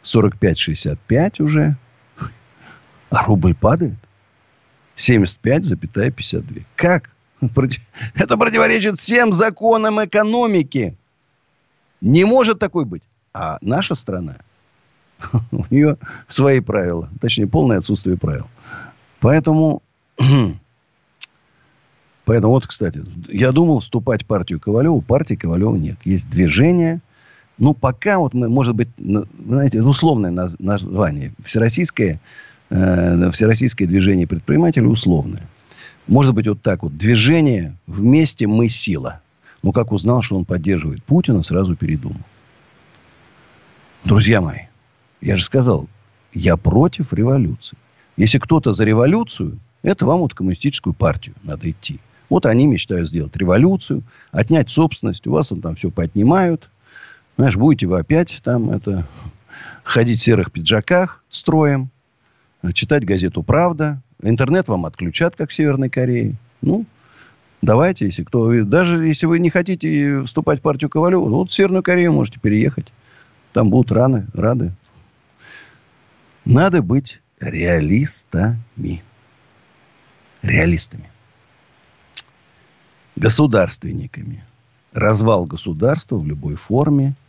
45-65 0.05 1.43
уже. 1.43 1.77
А 3.11 3.25
рубль 3.25 3.55
падает. 3.55 3.97
75,52. 4.97 6.65
Как? 6.77 7.11
Это 8.15 8.37
противоречит 8.37 9.01
всем 9.01 9.33
законам 9.33 10.05
экономики. 10.05 10.97
Не 12.01 12.25
может 12.25 12.59
такой 12.59 12.85
быть. 12.85 13.03
А 13.33 13.59
наша 13.61 13.95
страна, 13.95 14.39
у 15.53 15.65
нее 15.71 15.97
свои 16.27 16.61
правила. 16.61 17.09
Точнее, 17.21 17.47
полное 17.47 17.79
отсутствие 17.79 18.17
правил. 18.17 18.47
Поэтому, 19.21 19.83
поэтому 22.29 22.53
вот, 22.53 22.67
кстати, 22.67 23.03
я 23.29 23.51
думал 23.51 23.81
вступать 23.81 24.23
в 24.23 24.27
партию 24.27 24.61
Ковалева. 24.61 25.01
Партии 25.01 25.35
Ковалева 25.35 25.75
нет. 25.75 25.97
Есть 26.05 26.31
движение– 26.31 27.01
ну, 27.59 27.75
пока 27.75 28.19
вот 28.21 28.35
мы, 28.35 28.49
может 28.49 28.77
быть, 28.77 28.89
знаете, 28.99 29.83
условное 29.83 30.31
название. 30.59 31.33
Всероссийское, 31.45 32.21
э, 32.71 33.31
Всероссийское 33.33 33.89
движение 33.89 34.29
предпринимателей 34.29 34.87
условное. 34.87 35.43
Может 36.07 36.35
быть, 36.35 36.47
вот 36.47 36.63
так 36.63 36.85
вот. 36.85 36.97
Движение 36.97 37.77
«Вместе 37.87 38.47
мы 38.47 38.69
сила». 38.69 39.21
Ну, 39.63 39.73
как 39.73 39.91
узнал, 39.91 40.23
что 40.23 40.37
он 40.37 40.45
поддерживает 40.45 41.03
Путина, 41.03 41.43
сразу 41.43 41.75
передумал. 41.75 42.21
Друзья 44.05 44.41
мои, 44.41 44.61
я 45.21 45.37
же 45.37 45.45
сказал, 45.45 45.89
я 46.33 46.57
против 46.57 47.13
революции. 47.13 47.77
Если 48.17 48.39
кто-то 48.39 48.73
за 48.73 48.85
революцию, 48.85 49.59
это 49.83 50.07
вам 50.07 50.21
вот 50.21 50.33
коммунистическую 50.35 50.95
партию 50.95 51.35
надо 51.43 51.69
идти. 51.69 51.99
Вот 52.29 52.47
они 52.47 52.67
мечтают 52.67 53.09
сделать 53.09 53.37
революцию, 53.37 54.03
отнять 54.33 54.71
собственность, 54.71 55.27
у 55.27 55.33
вас 55.33 55.49
там 55.49 55.77
все 55.77 55.91
поотнимают– 55.91 56.71
знаешь, 57.39 57.57
будете 57.57 57.87
вы 57.87 58.01
опять 58.01 58.41
там 58.43 58.69
это 58.71 59.07
ходить 59.85 60.19
в 60.19 60.25
серых 60.25 60.51
пиджаках 60.51 61.23
строем, 61.31 61.89
читать 62.75 63.05
газету 63.05 63.45
«Правда». 63.45 64.03
Интернет 64.21 64.67
вам 64.67 64.87
отключат, 64.87 65.37
как 65.37 65.51
в 65.51 65.55
Северной 65.55 65.89
Корее. 65.89 66.35
Ну, 66.63 66.85
давайте, 67.63 68.07
если 68.07 68.25
кто... 68.25 68.65
Даже 68.65 69.07
если 69.07 69.27
вы 69.27 69.39
не 69.39 69.51
хотите 69.51 70.25
вступать 70.25 70.59
в 70.59 70.63
партию 70.63 70.91
Ковалева, 70.91 71.29
вот 71.29 71.51
в 71.51 71.55
Северную 71.55 71.85
Корею 71.85 72.13
можете 72.13 72.41
переехать. 72.41 72.93
Там 73.53 73.71
будут 73.71 73.93
раны, 73.93 74.27
рады. 74.35 74.73
Надо 76.45 76.83
быть 76.83 77.21
реалистами. 77.39 79.05
Реалистами. 80.43 81.09
Государственниками. 83.19 84.45
Развал 84.93 85.45
государства 85.45 86.17
в 86.17 86.27
любой 86.27 86.57
форме– 86.57 87.15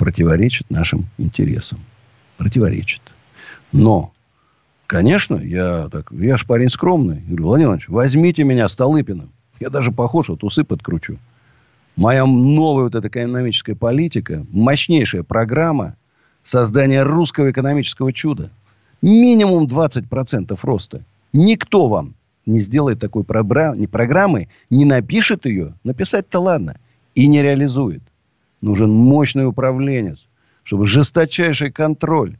противоречит 0.00 0.70
нашим 0.70 1.08
интересам. 1.18 1.78
Противоречит. 2.38 3.02
Но, 3.70 4.12
конечно, 4.86 5.34
я, 5.36 5.90
так, 5.90 6.10
я 6.10 6.38
ж 6.38 6.46
парень 6.46 6.70
скромный. 6.70 7.20
Говорю, 7.26 7.44
Владимир 7.44 7.66
Иванович, 7.68 7.88
возьмите 7.90 8.42
меня 8.42 8.66
Столыпиным. 8.70 9.30
Я 9.60 9.68
даже 9.68 9.92
похож, 9.92 10.30
вот 10.30 10.42
усы 10.42 10.64
подкручу. 10.64 11.18
Моя 11.96 12.24
новая 12.24 12.84
вот 12.84 12.94
эта 12.94 13.08
экономическая 13.08 13.74
политика, 13.74 14.46
мощнейшая 14.50 15.22
программа 15.22 15.96
создания 16.42 17.02
русского 17.02 17.50
экономического 17.50 18.10
чуда. 18.14 18.48
Минимум 19.02 19.66
20% 19.66 20.58
роста. 20.62 21.02
Никто 21.34 21.88
вам 21.88 22.14
не 22.46 22.60
сделает 22.60 23.00
такой 23.00 23.24
программы, 23.24 24.48
не 24.70 24.84
напишет 24.84 25.46
ее, 25.46 25.74
написать-то 25.84 26.40
ладно, 26.40 26.76
и 27.14 27.26
не 27.26 27.42
реализует. 27.42 28.02
Нужен 28.60 28.90
мощный 28.90 29.46
управленец, 29.46 30.26
чтобы 30.64 30.86
жесточайший 30.86 31.70
контроль. 31.70 32.36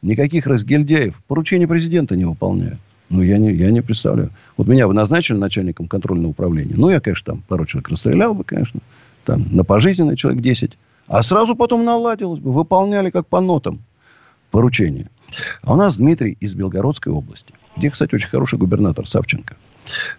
Никаких 0.00 0.46
разгильдяев. 0.46 1.20
Поручения 1.28 1.68
президента 1.68 2.16
не 2.16 2.24
выполняют. 2.24 2.78
Ну, 3.08 3.22
я 3.22 3.38
не, 3.38 3.52
я 3.52 3.70
не 3.70 3.82
представляю. 3.82 4.30
Вот 4.56 4.66
меня 4.66 4.88
бы 4.88 4.94
назначили 4.94 5.36
начальником 5.36 5.86
контрольного 5.86 6.30
управления. 6.30 6.74
Ну, 6.76 6.88
я, 6.88 7.00
конечно, 7.00 7.34
там 7.34 7.42
пару 7.46 7.66
человек 7.66 7.90
расстрелял 7.90 8.34
бы, 8.34 8.42
конечно. 8.42 8.80
Там 9.24 9.44
на 9.52 9.64
пожизненный 9.64 10.16
человек 10.16 10.42
10. 10.42 10.78
А 11.06 11.22
сразу 11.22 11.54
потом 11.54 11.84
наладилось 11.84 12.40
бы. 12.40 12.52
Выполняли 12.52 13.10
как 13.10 13.26
по 13.26 13.40
нотам 13.40 13.80
поручения. 14.50 15.08
А 15.62 15.72
у 15.72 15.76
нас 15.76 15.96
Дмитрий 15.96 16.36
из 16.40 16.54
Белгородской 16.54 17.12
области. 17.12 17.54
Где, 17.76 17.90
кстати, 17.90 18.14
очень 18.14 18.28
хороший 18.28 18.58
губернатор 18.58 19.06
Савченко. 19.06 19.56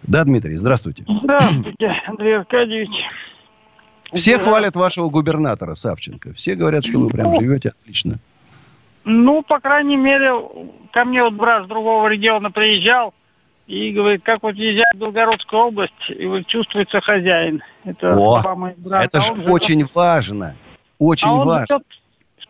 Да, 0.02 0.24
Дмитрий, 0.24 0.56
здравствуйте. 0.56 1.04
Здравствуйте, 1.08 2.02
Андрей 2.06 2.38
Аркадьевич. 2.38 2.90
Все 4.12 4.38
хвалят 4.38 4.76
вашего 4.76 5.08
губернатора 5.08 5.74
Савченко. 5.74 6.34
Все 6.34 6.54
говорят, 6.54 6.84
что 6.84 6.98
вы 6.98 7.08
прям 7.08 7.32
ну, 7.32 7.40
живете 7.40 7.70
отлично. 7.70 8.18
Ну, 9.04 9.42
по 9.42 9.60
крайней 9.60 9.96
мере, 9.96 10.32
ко 10.92 11.04
мне 11.04 11.22
вот 11.22 11.34
брат 11.34 11.64
с 11.64 11.68
другого 11.68 12.08
региона 12.08 12.50
приезжал 12.50 13.12
и 13.66 13.92
говорит, 13.92 14.22
как 14.22 14.42
вот 14.42 14.54
езжает 14.54 14.94
в 14.94 14.98
Белгородскую 14.98 15.62
область, 15.62 15.92
и 16.08 16.26
вот 16.26 16.46
чувствуется 16.46 17.00
хозяин. 17.00 17.62
Это, 17.84 18.16
О, 18.16 18.42
это 19.00 19.18
а 19.18 19.20
же 19.20 19.32
очень 19.50 19.80
живет... 19.80 19.94
важно. 19.94 20.54
Очень 20.98 21.28
а 21.28 21.44
важно. 21.44 21.66
Живет 21.66 21.82
в 21.82 22.03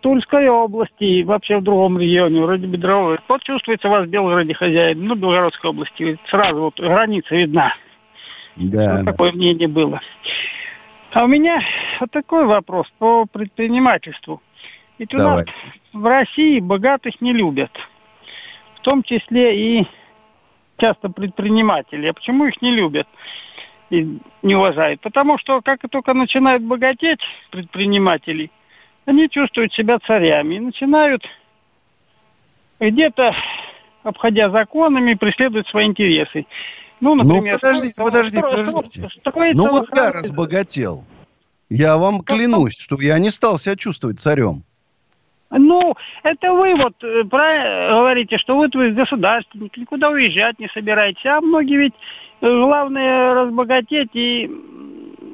Тульской 0.05 0.51
области 0.51 1.03
и 1.03 1.25
вообще 1.25 1.61
в 1.61 1.63
другом 1.63 1.99
регионе, 1.99 2.43
вроде 2.43 2.67
Бедровой. 2.67 3.19
Вот 3.27 3.43
чувствуется 3.43 3.89
вас 3.89 4.07
в 4.07 4.11
Белгороде 4.11 4.53
хозяин, 4.53 5.03
ну, 5.03 5.15
Белгородской 5.15 5.71
области. 5.71 6.19
Сразу 6.27 6.61
вот 6.61 6.79
граница 6.79 7.35
видна. 7.35 7.75
Да. 8.57 8.99
Вот 8.99 9.07
такое 9.07 9.33
мнение 9.33 9.67
было. 9.67 10.03
А 11.15 11.25
у 11.25 11.27
меня 11.27 11.63
вот 12.01 12.11
такой 12.11 12.45
вопрос 12.45 12.87
по 12.99 13.25
предпринимательству. 13.25 14.43
Ведь 14.99 15.15
у 15.15 15.17
Давайте. 15.17 15.51
нас 15.51 15.61
в 15.95 16.07
России 16.07 16.61
богатых 16.61 17.23
не 17.23 17.33
любят. 17.33 17.71
В 18.75 18.81
том 18.81 19.03
числе 19.05 19.79
и 19.81 19.87
часто 20.77 21.09
предприниматели. 21.09 22.09
А 22.09 22.13
почему 22.13 22.45
их 22.45 22.61
не 22.61 22.73
любят 22.73 23.09
и 23.89 24.19
не 24.43 24.55
уважают? 24.55 25.01
Потому 25.01 25.39
что 25.39 25.63
как 25.63 25.81
только 25.91 26.13
начинают 26.13 26.63
богатеть 26.63 27.21
предприниматели, 27.51 28.51
они 29.07 29.29
чувствуют 29.29 29.73
себя 29.73 29.99
царями 29.99 30.57
и 30.57 30.61
начинают 30.61 31.25
где-то, 32.81 33.35
обходя 34.03 34.51
законами, 34.51 35.15
преследовать 35.15 35.69
свои 35.69 35.87
интересы. 35.87 36.47
Ну, 37.01 37.15
ну 37.15 37.25
например... 37.25 37.55
Ну, 37.55 37.59
подождите, 37.59 38.03
подождите, 38.03 38.43
подождите. 38.43 39.09
Ну, 39.55 39.71
вот 39.71 39.89
я 39.95 40.13
разбогател. 40.13 41.05
Я 41.69 41.97
вам 41.97 42.23
клянусь, 42.23 42.79
что 42.79 43.01
я 43.01 43.19
не 43.19 43.31
стал 43.31 43.59
себя 43.59 43.77
чувствовать 43.77 44.21
царем. 44.21 44.65
Ну, 45.51 45.95
это 46.23 46.53
вы 46.53 46.75
вот 46.75 46.95
э, 47.03 47.25
про, 47.25 47.89
говорите, 47.91 48.39
что 48.39 48.57
вот 48.57 48.75
вы 48.75 48.91
государственник, 48.91 49.77
никуда 49.77 50.11
уезжать 50.11 50.59
не 50.59 50.69
собираетесь. 50.69 51.25
А 51.27 51.41
многие 51.41 51.77
ведь 51.77 51.95
э, 52.41 52.51
главное 52.51 53.35
разбогатеть 53.35 54.11
и 54.15 54.51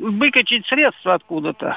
выкачать 0.00 0.66
средства 0.66 1.14
откуда-то. 1.14 1.76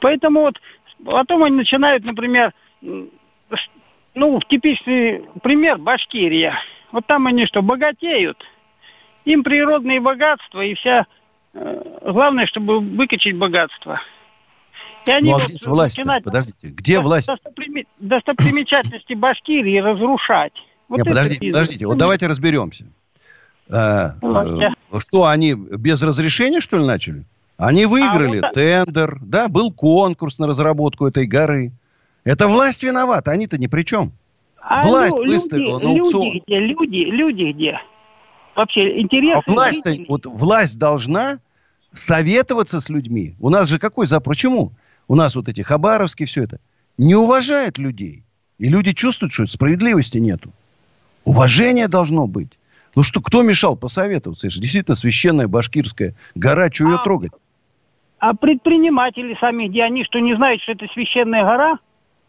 Поэтому 0.00 0.40
вот 0.40 0.60
потом 1.04 1.44
они 1.44 1.56
начинают, 1.56 2.04
например, 2.04 2.52
ну, 2.80 4.40
типичный 4.48 5.24
пример 5.42 5.78
Башкирия. 5.78 6.58
Вот 6.92 7.06
там 7.06 7.26
они 7.26 7.46
что, 7.46 7.62
богатеют, 7.62 8.42
им 9.24 9.42
природные 9.42 10.00
богатства 10.00 10.62
и 10.62 10.74
вся... 10.74 11.06
Э, 11.54 11.82
главное, 12.02 12.46
чтобы 12.46 12.80
выкачать 12.80 13.36
богатство– 13.36 14.00
и 15.08 15.10
они 15.10 15.30
ну, 15.30 15.38
а 15.38 15.46
где 15.46 15.66
власть 15.66 16.00
Подождите, 16.24 16.68
где 16.68 17.00
власть? 17.00 17.30
Достопримечательности 17.98 19.14
Башкирии 19.14 19.78
разрушать. 19.78 20.62
Вот 20.88 20.98
Нет, 20.98 21.06
подождите, 21.06 21.40
бизнес. 21.40 21.54
подождите, 21.54 21.86
вот 21.86 21.98
давайте 21.98 22.26
разберемся. 22.26 22.86
А, 23.70 24.14
э, 24.22 24.98
что, 25.00 25.26
они 25.26 25.54
без 25.54 26.00
разрешения, 26.02 26.60
что 26.60 26.78
ли, 26.78 26.86
начали? 26.86 27.24
Они 27.58 27.84
а 27.84 27.88
выиграли 27.88 28.38
а 28.38 28.46
вот... 28.46 28.54
тендер, 28.54 29.18
да, 29.20 29.48
был 29.48 29.70
конкурс 29.70 30.38
на 30.38 30.46
разработку 30.46 31.06
этой 31.06 31.26
горы. 31.26 31.72
Это 32.24 32.48
власть 32.48 32.82
виновата, 32.82 33.30
они-то 33.30 33.58
ни 33.58 33.66
при 33.66 33.82
чем. 33.82 34.12
А 34.60 34.86
власть 34.86 35.20
люди, 35.20 35.34
выставила 35.34 35.78
на 35.78 35.90
аукцион. 35.90 36.22
Люди 36.22 36.42
где, 36.46 36.58
люди, 36.60 36.96
люди 36.96 37.52
где? 37.52 37.80
Вообще, 38.56 39.00
интересно. 39.00 39.42
А 39.46 39.50
власть, 39.50 39.84
вот, 40.08 40.24
власть 40.24 40.78
должна 40.78 41.38
советоваться 41.92 42.80
с 42.80 42.88
людьми. 42.88 43.34
У 43.38 43.50
нас 43.50 43.68
же 43.68 43.78
какой 43.78 44.06
запрос? 44.06 44.36
Почему? 44.36 44.72
у 45.08 45.14
нас 45.14 45.34
вот 45.34 45.48
эти 45.48 45.62
хабаровские, 45.62 46.26
все 46.26 46.44
это, 46.44 46.60
не 46.98 47.14
уважает 47.14 47.78
людей. 47.78 48.22
И 48.58 48.68
люди 48.68 48.92
чувствуют, 48.92 49.32
что 49.32 49.46
справедливости 49.46 50.18
нету. 50.18 50.52
Уважение 51.24 51.88
должно 51.88 52.26
быть. 52.26 52.52
Ну 52.94 53.02
что, 53.02 53.20
кто 53.20 53.42
мешал 53.42 53.76
посоветоваться? 53.76 54.46
Это 54.46 54.54
же 54.54 54.60
действительно 54.60 54.96
священная 54.96 55.48
башкирская 55.48 56.14
гора, 56.34 56.70
что 56.70 56.86
а, 56.86 56.90
ее 56.90 56.98
трогать? 57.04 57.32
А 58.18 58.34
предприниматели 58.34 59.36
сами, 59.40 59.68
где 59.68 59.84
они, 59.84 60.04
что 60.04 60.18
не 60.18 60.34
знают, 60.34 60.62
что 60.62 60.72
это 60.72 60.86
священная 60.92 61.44
гора? 61.44 61.78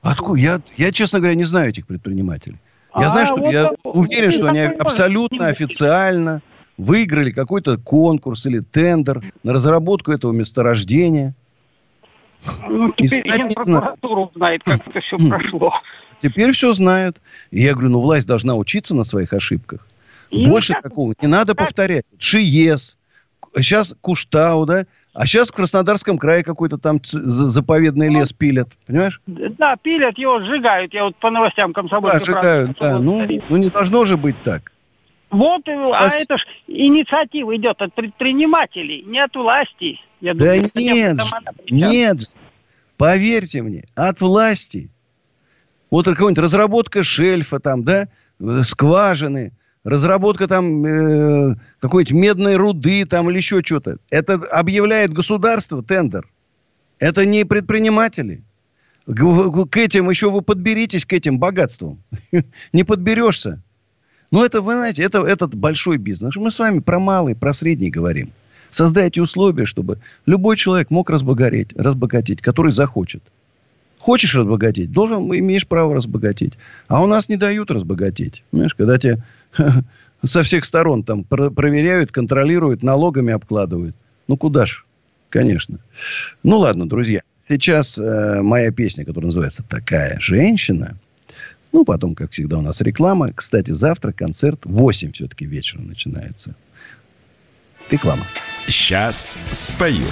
Откуда? 0.01 0.39
Я, 0.39 0.61
я, 0.77 0.91
честно 0.91 1.19
говоря, 1.19 1.35
не 1.35 1.43
знаю 1.43 1.69
этих 1.69 1.87
предпринимателей. 1.87 2.57
Я 2.95 3.07
а, 3.07 3.09
знаю, 3.09 3.25
что 3.25 3.35
вот 3.37 3.51
я 3.51 3.71
вот, 3.83 3.95
уверен, 3.95 4.31
что 4.31 4.47
они 4.47 4.59
абсолютно 4.59 5.47
официально 5.47 6.41
выиграли 6.77 7.31
какой-то 7.31 7.77
конкурс 7.77 8.45
или 8.45 8.59
тендер 8.59 9.21
на 9.43 9.53
разработку 9.53 10.11
этого 10.11 10.31
месторождения. 10.31 11.35
Ну, 12.67 12.91
теперь 12.93 13.23
прокуратуру 13.53 14.31
знает, 14.33 14.63
как 14.63 14.87
это 14.87 15.01
все 15.01 15.17
прошло. 15.17 15.73
Теперь 16.17 16.51
все 16.51 16.73
знают. 16.73 17.21
И 17.51 17.61
я 17.61 17.73
говорю, 17.73 17.89
ну, 17.89 17.99
власть 17.99 18.27
должна 18.27 18.55
учиться 18.55 18.95
на 18.95 19.03
своих 19.03 19.33
ошибках. 19.33 19.87
И 20.29 20.47
Больше 20.47 20.73
так, 20.73 20.83
такого 20.83 21.13
не 21.21 21.27
надо 21.27 21.53
так. 21.53 21.65
повторять. 21.65 22.05
ШИЕС, 22.17 22.97
сейчас 23.57 23.95
Куштау, 24.01 24.65
да? 24.65 24.85
А 25.19 25.25
сейчас 25.25 25.49
в 25.49 25.51
Краснодарском 25.51 26.17
крае 26.17 26.45
какой-то 26.45 26.77
там 26.77 27.01
заповедный 27.03 28.07
лес 28.07 28.31
пилят, 28.31 28.69
понимаешь? 28.87 29.19
Да, 29.27 29.75
пилят, 29.75 30.17
его 30.17 30.39
сжигают. 30.39 30.93
Я 30.93 31.03
вот 31.03 31.17
по 31.17 31.29
новостям 31.29 31.73
комсомольской 31.73 32.19
Да, 32.19 32.19
сжигают, 32.19 32.77
да. 32.79 32.99
Ну, 32.99 33.27
ну, 33.49 33.57
не 33.57 33.67
должно 33.67 34.05
же 34.05 34.15
быть 34.15 34.41
так. 34.45 34.71
Вот, 35.29 35.63
а 35.67 36.07
это 36.07 36.37
ж 36.37 36.45
инициатива 36.67 37.53
идет 37.57 37.81
от 37.81 37.93
предпринимателей, 37.93 39.03
не 39.05 39.19
от 39.19 39.35
власти. 39.35 39.99
Я 40.21 40.35
да 40.35 40.55
думаю, 40.55 40.69
нет, 40.75 41.19
нет, 41.69 42.17
поверьте 42.95 43.61
мне, 43.61 43.83
от 43.95 44.21
власти. 44.21 44.89
Вот 45.91 46.05
какая-нибудь 46.05 46.41
разработка 46.41 47.03
шельфа 47.03 47.59
там, 47.59 47.83
да, 47.83 48.07
скважины, 48.63 49.51
разработка 49.83 50.47
там 50.47 50.85
э, 50.85 51.55
какой-нибудь 51.79 52.13
медной 52.13 52.55
руды 52.55 53.05
там 53.05 53.29
или 53.29 53.37
еще 53.37 53.61
что-то. 53.63 53.97
Это 54.09 54.35
объявляет 54.35 55.13
государство 55.13 55.83
тендер. 55.83 56.27
Это 56.99 57.25
не 57.25 57.45
предприниматели. 57.45 58.43
К, 59.05 59.65
к 59.65 59.77
этим 59.77 60.09
еще 60.09 60.29
вы 60.29 60.41
подберитесь, 60.41 61.05
к 61.05 61.13
этим 61.13 61.39
богатствам. 61.39 62.03
Не 62.73 62.83
подберешься. 62.83 63.59
Ну, 64.31 64.43
это, 64.43 64.61
вы 64.61 64.75
знаете, 64.75 65.01
это, 65.01 65.25
этот 65.25 65.55
большой 65.55 65.97
бизнес. 65.97 66.35
Мы 66.35 66.51
с 66.51 66.59
вами 66.59 66.79
про 66.79 66.99
малый, 66.99 67.35
про 67.35 67.53
средний 67.53 67.89
говорим. 67.89 68.31
Создайте 68.69 69.21
условия, 69.21 69.65
чтобы 69.65 69.97
любой 70.27 70.57
человек 70.57 70.91
мог 70.91 71.09
разбогатеть, 71.09 71.69
разбогатеть, 71.75 72.41
который 72.41 72.71
захочет. 72.71 73.23
Хочешь 73.97 74.35
разбогатеть, 74.35 74.91
должен, 74.91 75.23
имеешь 75.33 75.67
право 75.67 75.95
разбогатеть. 75.95 76.53
А 76.87 77.03
у 77.03 77.07
нас 77.07 77.29
не 77.29 77.35
дают 77.35 77.71
разбогатеть. 77.71 78.43
Понимаешь, 78.51 78.75
когда 78.75 78.99
тебя 78.99 79.25
со 80.25 80.43
всех 80.43 80.65
сторон 80.65 81.03
там 81.03 81.23
проверяют, 81.23 82.11
контролируют, 82.11 82.83
налогами 82.83 83.33
обкладывают. 83.33 83.95
Ну, 84.27 84.37
куда 84.37 84.65
ж? 84.65 84.85
Конечно. 85.29 85.79
Ну, 86.43 86.59
ладно, 86.59 86.87
друзья. 86.87 87.21
Сейчас 87.47 87.97
э, 87.97 88.41
моя 88.41 88.71
песня, 88.71 89.05
которая 89.05 89.27
называется 89.27 89.63
«Такая 89.67 90.19
женщина», 90.19 90.97
ну, 91.71 91.85
потом, 91.85 92.15
как 92.15 92.31
всегда, 92.31 92.57
у 92.57 92.61
нас 92.61 92.81
реклама. 92.81 93.31
Кстати, 93.33 93.71
завтра 93.71 94.11
концерт 94.11 94.65
в 94.65 94.71
8 94.71 95.11
все-таки 95.11 95.45
вечера 95.45 95.81
начинается. 95.81 96.55
Реклама. 97.91 98.25
Сейчас 98.67 99.37
спою. 99.51 100.05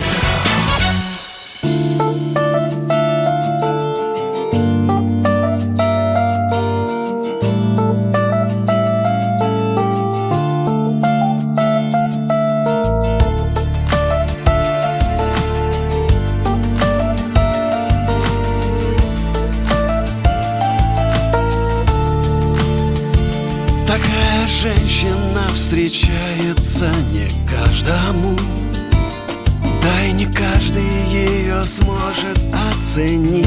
Сможет 31.68 32.40
оценить. 32.72 33.46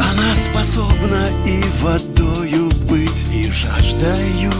Она 0.00 0.34
способна 0.34 1.28
и 1.44 1.62
водою 1.82 2.70
быть, 2.88 3.26
и 3.32 3.50
жаждою 3.50 4.50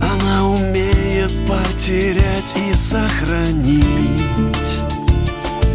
Она 0.00 0.48
умеет 0.48 1.32
потерять 1.46 2.54
и 2.56 2.72
сохранить. 2.74 3.84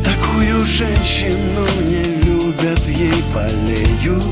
Такую 0.04 0.66
женщину 0.66 1.66
не 1.82 2.22
любят, 2.24 2.88
ей 2.88 3.24
болеют. 3.34 4.24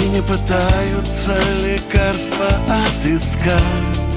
И 0.00 0.08
не 0.10 0.22
пытаются 0.22 1.36
лекарства 1.62 2.48
отыскать 2.68 4.07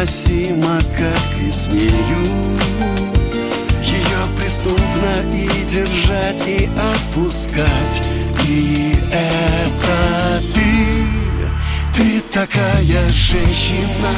невыносимо, 0.00 0.80
как 0.96 1.46
и 1.46 1.50
с 1.50 1.68
нею 1.68 1.90
Ее 3.82 4.36
преступно 4.36 5.12
и 5.32 5.48
держать, 5.66 6.42
и 6.46 6.68
отпускать. 6.76 8.02
И 8.48 8.94
это 9.12 10.40
ты, 10.54 11.06
ты 11.94 12.20
такая 12.32 13.08
женщина 13.08 14.10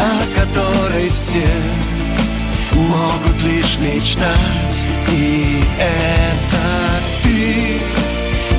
о 0.00 0.40
которой 0.40 1.08
все 1.10 1.46
могут 2.74 3.42
лишь 3.42 3.78
мечтать. 3.78 4.78
И 5.10 5.62
это 5.78 7.02
ты, 7.22 7.80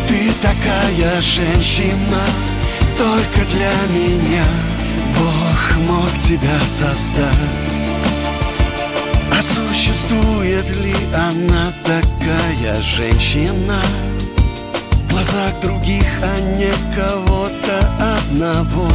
ты 0.07 0.31
такая 0.39 1.19
женщина 1.19 2.21
Только 2.95 3.43
для 3.45 3.71
меня 3.91 4.72
мог 5.87 6.11
тебя 6.19 6.59
создать. 6.61 7.89
А 9.31 9.41
существует 9.41 10.69
ли 10.83 10.95
она 11.15 11.71
такая 11.83 12.75
женщина? 12.81 13.81
В 14.91 15.07
глазах 15.11 15.59
других, 15.61 16.07
а 16.21 16.37
не 16.57 16.73
кого-то 16.95 17.77
одного. 18.17 18.89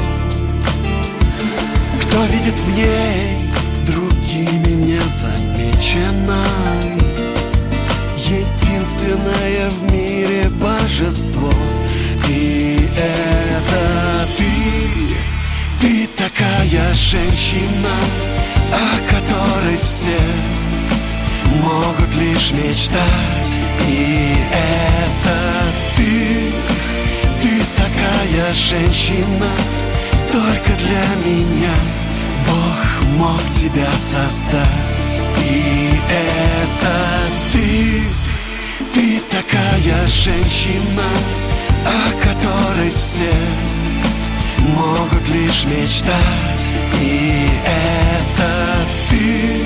Кто 2.03 2.25
видит 2.25 2.55
в 2.55 2.77
ней 2.77 3.39
другими 3.87 4.73
незамеченной 4.93 6.99
Единственное 8.29 9.71
в 9.71 9.93
мире 9.93 10.51
божество. 10.51 11.51
И 12.29 12.87
это 12.95 14.27
ты, 14.37 14.45
ты 15.81 16.09
такая 16.17 16.95
женщина 16.95 17.95
О 18.73 19.11
которой 19.11 19.79
все 19.83 20.19
могут 21.63 22.15
лишь 22.17 22.53
мечтать. 22.53 23.59
И 23.89 24.35
это 24.53 25.39
ты, 25.97 26.53
ты 27.43 27.63
такая 27.77 28.53
женщина 28.55 29.51
только 30.31 30.73
для 30.79 31.05
меня 31.25 31.75
Бог 32.47 33.17
мог 33.17 33.41
тебя 33.51 33.91
создать. 33.93 35.21
И 35.51 35.91
это 36.11 36.97
ты, 37.53 38.03
ты 38.95 39.21
такая 39.31 40.07
женщина 40.07 41.09
О 41.85 42.25
которой 42.25 42.91
все 42.97 43.33
лишь 45.31 45.65
мечтать 45.65 46.73
И 47.01 47.49
это 47.65 48.51
ты, 49.11 49.65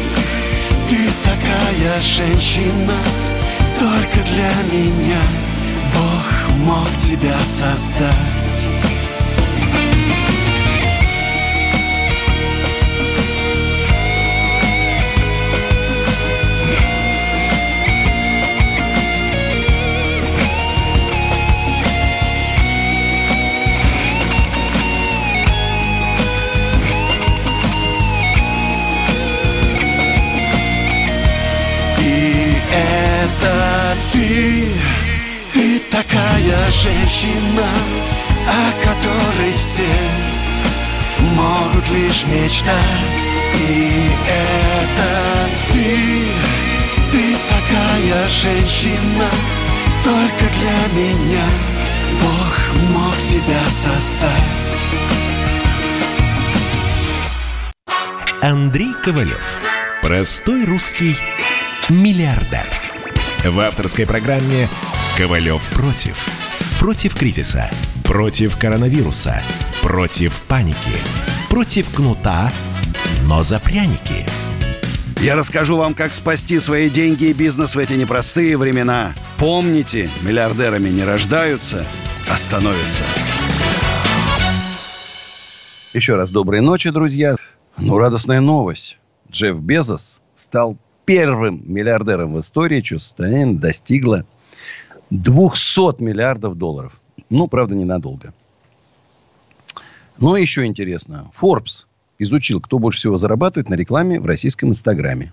ты 0.88 1.11
такая 1.22 2.01
женщина 2.01 2.94
Только 3.79 4.20
для 4.25 4.77
меня 4.77 5.22
Бог 5.94 6.66
мог 6.66 6.88
тебя 6.98 7.38
создать 7.40 8.91
ты, 34.22 34.68
ты 35.52 35.78
такая 35.90 36.70
женщина, 36.70 37.66
о 38.46 38.85
которой 38.85 39.52
все 39.56 39.92
могут 41.35 41.88
лишь 41.90 42.24
мечтать. 42.26 43.22
И 43.68 44.11
это 44.28 45.11
ты, 45.72 46.24
ты 47.11 47.37
такая 47.48 48.28
женщина, 48.28 49.28
только 50.04 50.44
для 50.58 51.00
меня 51.00 51.46
Бог 52.20 52.54
мог 52.90 53.14
тебя 53.22 53.64
создать. 53.66 54.78
Андрей 58.40 58.92
Ковалев. 59.04 59.61
Простой 60.00 60.64
русский 60.64 61.16
миллиардер. 61.88 62.81
В 63.44 63.59
авторской 63.59 64.07
программе 64.07 64.68
«Ковалев 65.18 65.68
против». 65.70 66.16
Против 66.78 67.16
кризиса, 67.16 67.68
против 68.05 68.57
коронавируса, 68.57 69.42
против 69.83 70.42
паники, 70.42 70.76
против 71.50 71.92
кнута, 71.92 72.52
но 73.24 73.42
за 73.42 73.59
пряники. 73.59 74.24
Я 75.20 75.35
расскажу 75.35 75.76
вам, 75.76 75.94
как 75.94 76.14
спасти 76.14 76.61
свои 76.61 76.88
деньги 76.88 77.24
и 77.24 77.33
бизнес 77.33 77.74
в 77.74 77.78
эти 77.81 77.94
непростые 77.94 78.57
времена. 78.57 79.12
Помните, 79.38 80.09
миллиардерами 80.22 80.88
не 80.88 81.02
рождаются, 81.02 81.85
а 82.31 82.37
становятся. 82.37 83.02
Еще 85.92 86.14
раз 86.14 86.31
доброй 86.31 86.61
ночи, 86.61 86.90
друзья. 86.90 87.35
Ну, 87.76 87.98
радостная 87.98 88.40
новость. 88.40 88.98
Джефф 89.33 89.59
Безос 89.59 90.20
стал 90.37 90.76
первым 91.04 91.62
миллиардером 91.64 92.34
в 92.34 92.40
истории, 92.40 92.80
чье 92.80 93.00
состояние 93.00 93.58
достигло 93.58 94.24
200 95.10 96.02
миллиардов 96.02 96.56
долларов. 96.56 97.00
Ну, 97.30 97.48
правда, 97.48 97.74
ненадолго. 97.74 98.32
Но 100.18 100.36
еще 100.36 100.64
интересно. 100.64 101.30
Forbes 101.40 101.86
изучил, 102.18 102.60
кто 102.60 102.78
больше 102.78 103.00
всего 103.00 103.18
зарабатывает 103.18 103.68
на 103.68 103.74
рекламе 103.74 104.20
в 104.20 104.26
российском 104.26 104.70
Инстаграме. 104.70 105.32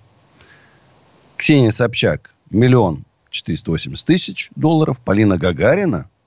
Ксения 1.38 1.72
Собчак– 1.72 2.34
миллион 2.52 3.06
480 3.30 4.06
тысяч 4.06 4.50
долларов. 4.56 5.00
Полина 5.00 5.38
Гагарина– 5.38 6.10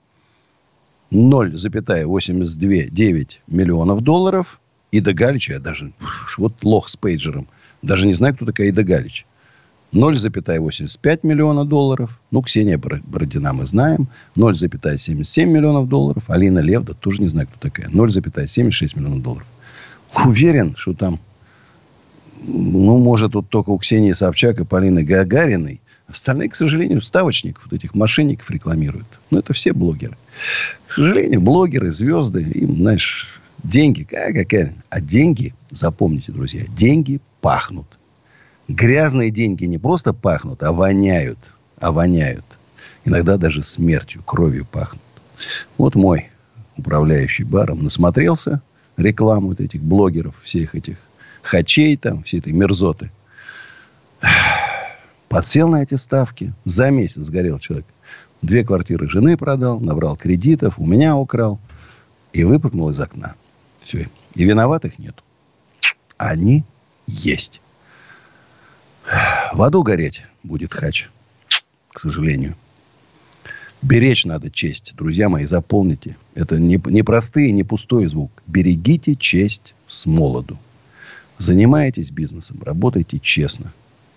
0,829 1.13 3.41
миллионов 3.47 4.01
долларов. 4.01 4.59
Ида 4.91 5.13
Галич, 5.13 5.51
я 5.51 5.59
даже, 5.59 5.93
вот 6.39 6.55
лох 6.63 6.89
с 6.89 6.97
пейджером, 6.97 7.47
даже 7.83 8.07
не 8.07 8.15
знаю, 8.15 8.35
кто 8.35 8.47
такая 8.47 8.69
Ида 8.69 8.83
Галич. 8.83 9.27
0,85 9.93 11.21
миллиона 11.23 11.65
долларов. 11.65 12.19
Ну, 12.31 12.41
Ксения 12.41 12.79
Бородина 12.79 13.53
мы 13.53 13.67
знаем. 13.67 14.09
0,77 14.37 15.45
миллионов 15.45 15.89
долларов. 15.89 16.25
Алина 16.29 16.61
Левда, 16.61 16.95
тоже 16.95 17.21
не 17.21 17.29
знаю, 17.29 17.47
кто 17.49 17.69
такая. 17.69 17.89
0,76 17.91 18.99
миллионов 18.99 19.23
долларов. 19.23 19.47
Уверен, 20.25 20.75
что 20.77 20.95
там, 20.95 21.21
ну, 22.43 22.99
может, 22.99 23.33
тут 23.33 23.51
только 23.51 23.71
у 23.71 23.79
Ксении 23.79 24.13
Собчак 24.13 24.61
и 24.61 24.65
Полины 24.65 25.03
Гагариной. 25.03 25.81
Остальные, 26.07 26.51
к 26.51 26.55
сожалению, 26.55 27.01
ставочников, 27.03 27.65
вот 27.65 27.75
этих 27.75 27.95
мошенников 27.95 28.51
рекламируют. 28.51 29.07
Ну, 29.31 29.39
это 29.39 29.53
все 29.53 29.73
блогеры. 29.73 30.17
К 30.89 30.93
сожалению, 30.93 31.41
блогеры, 31.41 31.93
звезды, 31.93 32.43
им, 32.43 32.77
знаешь, 32.77 33.41
деньги, 33.63 34.05
какая, 34.05 34.35
какая. 34.35 34.75
А 34.91 35.01
деньги, 35.01 35.55
запомните, 35.71 36.33
друзья, 36.33 36.65
деньги 36.69 37.21
пахнут 37.41 37.87
грязные 38.69 39.31
деньги 39.31 39.65
не 39.65 39.79
просто 39.79 40.13
пахнут, 40.13 40.63
а 40.63 40.73
воняют. 40.73 41.39
А 41.79 41.91
воняют. 41.93 42.45
Иногда 43.05 43.37
даже 43.37 43.63
смертью, 43.63 44.23
кровью 44.25 44.65
пахнут. 44.65 45.03
Вот 45.79 45.95
мой 45.95 46.31
управляющий 46.77 47.45
баром 47.45 47.83
насмотрелся 47.83 48.63
рекламу 48.97 49.49
вот 49.49 49.61
этих 49.61 49.83
блогеров, 49.83 50.35
всех 50.43 50.75
этих 50.75 50.99
хачей 51.43 51.97
там, 51.97 52.23
всей 52.23 52.41
этой 52.41 52.53
мерзоты. 52.53 53.11
Подсел 55.29 55.69
на 55.69 55.83
эти 55.83 55.95
ставки. 55.95 56.53
За 56.65 56.91
месяц 56.91 57.23
сгорел 57.23 57.59
человек. 57.59 57.87
Две 58.43 58.65
квартиры 58.65 59.09
жены 59.09 59.37
продал, 59.37 59.81
набрал 59.81 60.17
кредитов, 60.17 60.79
у 60.79 60.87
меня 60.87 61.17
украл. 61.17 61.59
и 62.33 62.45
выпрыгнул 62.45 62.91
из 62.91 63.01
окна. 63.01 63.35
Все. 63.79 64.09
И 64.35 64.45
виноватых 64.45 64.99
нет. 64.99 65.23
Они 66.19 66.65
есть. 67.07 67.62
В 69.53 69.61
аду 69.61 69.83
гореть 69.83 70.23
будет 70.43 70.73
хач. 70.73 71.11
К 71.93 72.01
сожалению. 72.01 72.57
Беречь 73.83 74.25
надо 74.25 74.51
честь. 74.51 74.95
Друзья 74.97 75.29
мои, 75.29 75.45
запомните. 75.45 76.17
Это 76.35 76.59
не, 76.59 76.81
не 76.87 77.03
простой 77.03 77.51
не 77.51 77.63
пустой 77.63 78.07
звук. 78.07 78.31
Берегите 78.47 79.15
честь 79.15 79.75
с 79.89 80.07
молоду. 80.07 80.59
Занимаетесь 81.37 82.11
бизнесом, 82.11 82.63
работайте 82.63 83.19
честно. 83.19 83.75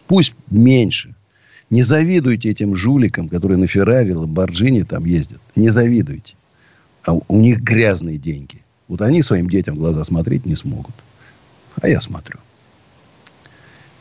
Пусть 0.07 0.33
меньше. 0.49 1.13
Не 1.69 1.83
завидуйте 1.83 2.51
этим 2.51 2.73
жуликам, 2.73 3.27
которые 3.27 3.57
на 3.57 3.67
Феррари, 3.67 4.13
Ламборджини 4.13 4.83
там 4.83 5.03
ездят. 5.03 5.41
Не 5.55 5.67
завидуйте. 5.67 6.35
А 7.03 7.13
у 7.13 7.37
них 7.37 7.59
грязные 7.59 8.17
деньги. 8.17 8.61
Вот 8.87 9.01
они 9.01 9.21
своим 9.21 9.49
детям 9.49 9.75
глаза 9.75 10.05
смотреть 10.05 10.45
не 10.45 10.55
смогут. 10.55 10.95
А 11.81 11.89
я 11.89 11.99
смотрю. 11.99 12.39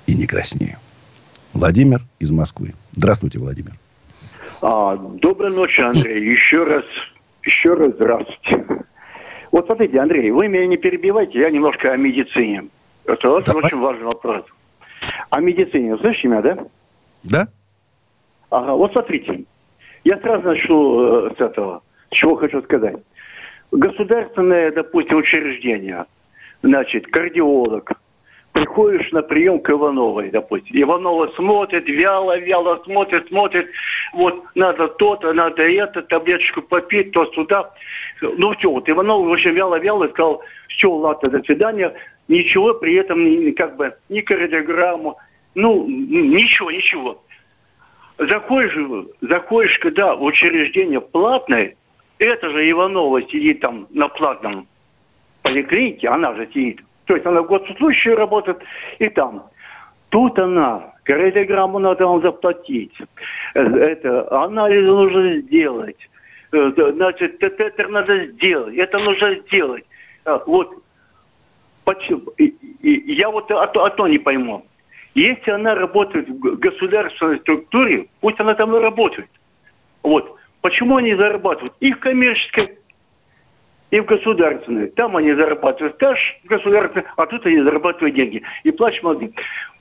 И 0.07 0.14
не 0.14 0.27
краснею. 0.27 0.79
Владимир 1.54 2.00
из 2.18 2.30
Москвы. 2.30 2.74
Здравствуйте, 2.92 3.38
Владимир. 3.38 3.72
А, 4.60 4.96
доброй 4.96 5.50
ночи, 5.50 5.80
Андрей. 5.80 6.32
Еще 6.32 6.64
раз, 6.64 6.84
еще 7.44 7.74
раз 7.74 7.92
здравствуйте. 7.94 8.84
Вот 9.52 9.66
смотрите, 9.66 10.00
Андрей, 10.00 10.30
вы 10.32 10.48
меня 10.48 10.66
не 10.66 10.76
перебивайте, 10.76 11.38
я 11.38 11.50
немножко 11.50 11.92
о 11.92 11.96
медицине. 11.96 12.64
Это 13.04 13.30
очень 13.30 13.80
важный 13.80 14.06
вопрос. 14.06 14.44
О 15.30 15.40
медицине. 15.40 15.96
Слышите 15.98 16.28
меня, 16.28 16.42
да? 16.42 16.58
Да. 17.22 17.48
Ага, 18.50 18.72
вот 18.72 18.92
смотрите. 18.92 19.44
Я 20.02 20.18
сразу 20.18 20.46
начну 20.48 21.28
э, 21.28 21.34
с 21.36 21.40
этого. 21.40 21.82
Чего 22.10 22.36
хочу 22.36 22.62
сказать. 22.62 22.96
Государственное, 23.70 24.72
допустим, 24.72 25.18
учреждение, 25.18 26.06
значит, 26.62 27.06
кардиолог, 27.08 27.92
приходишь 28.54 29.10
на 29.10 29.20
прием 29.20 29.58
к 29.58 29.68
Ивановой, 29.68 30.30
допустим. 30.30 30.80
Иванова 30.80 31.26
смотрит, 31.34 31.86
вяло-вяло 31.88 32.80
смотрит, 32.84 33.26
смотрит. 33.26 33.68
Вот 34.12 34.44
надо 34.54 34.88
то-то, 34.88 35.32
надо 35.32 35.62
это, 35.62 36.02
таблеточку 36.02 36.62
попить, 36.62 37.10
то 37.10 37.26
сюда. 37.34 37.70
Ну 38.22 38.54
все, 38.54 38.70
вот 38.70 38.88
Иванова 38.88 39.28
очень 39.28 39.50
вяло-вяло 39.50 40.06
сказал, 40.08 40.40
все, 40.68 40.88
ладно, 40.88 41.30
до 41.30 41.42
свидания. 41.42 41.94
Ничего 42.28 42.74
при 42.74 42.94
этом, 42.94 43.52
как 43.54 43.76
бы, 43.76 43.94
ни 44.08 44.20
кардиограмму, 44.20 45.18
ну, 45.56 45.86
ничего, 45.88 46.70
ничего. 46.70 47.22
Заходишь, 48.18 49.06
заходишь, 49.20 49.78
когда 49.80 50.14
учреждение 50.14 51.00
платное, 51.00 51.74
это 52.18 52.50
же 52.50 52.70
Иванова 52.70 53.20
сидит 53.22 53.60
там 53.60 53.88
на 53.90 54.06
платном 54.08 54.68
поликлинике, 55.42 56.08
она 56.08 56.34
же 56.34 56.48
сидит. 56.54 56.80
То 57.06 57.14
есть 57.14 57.26
она 57.26 57.42
госуслужащая 57.42 58.16
работает 58.16 58.58
и 58.98 59.08
там. 59.08 59.44
Тут 60.08 60.38
она, 60.38 60.94
кардиограмму 61.04 61.78
надо 61.78 62.06
вам 62.06 62.22
заплатить. 62.22 62.96
Это, 63.54 64.44
анализы 64.44 64.86
нужно 64.86 65.36
сделать. 65.40 65.98
Э, 66.52 66.70
значит, 66.92 67.38
тетер 67.38 67.88
надо 67.88 68.26
сделать. 68.26 68.76
Это 68.76 68.98
нужно 68.98 69.34
сделать. 69.34 69.84
А, 70.24 70.40
вот. 70.46 70.70
Почему? 71.84 72.32
Я 72.38 73.30
вот 73.30 73.50
а 73.50 73.66
то, 73.66 73.84
а 73.84 73.90
то 73.90 74.06
не 74.06 74.18
пойму. 74.18 74.64
Если 75.14 75.50
она 75.50 75.74
работает 75.74 76.28
в 76.28 76.58
государственной 76.58 77.38
структуре, 77.40 78.06
пусть 78.20 78.40
она 78.40 78.54
там 78.54 78.74
и 78.74 78.80
работает. 78.80 79.28
Вот. 80.02 80.36
Почему 80.60 80.96
они 80.96 81.14
зарабатывают? 81.14 81.74
И 81.80 81.92
в 81.92 81.98
коммерческой, 81.98 82.78
и 83.94 84.00
в 84.00 84.07
государственной. 84.07 84.88
Там 84.88 85.16
они 85.16 85.33
зарабатывают 85.35 85.94
стаж 85.94 86.18
государственный, 86.42 87.04
а 87.16 87.26
тут 87.26 87.46
они 87.46 87.61
зарабатывают 87.61 88.16
деньги. 88.16 88.42
И 88.64 88.72
плачь 88.72 89.00
мозги. 89.04 89.33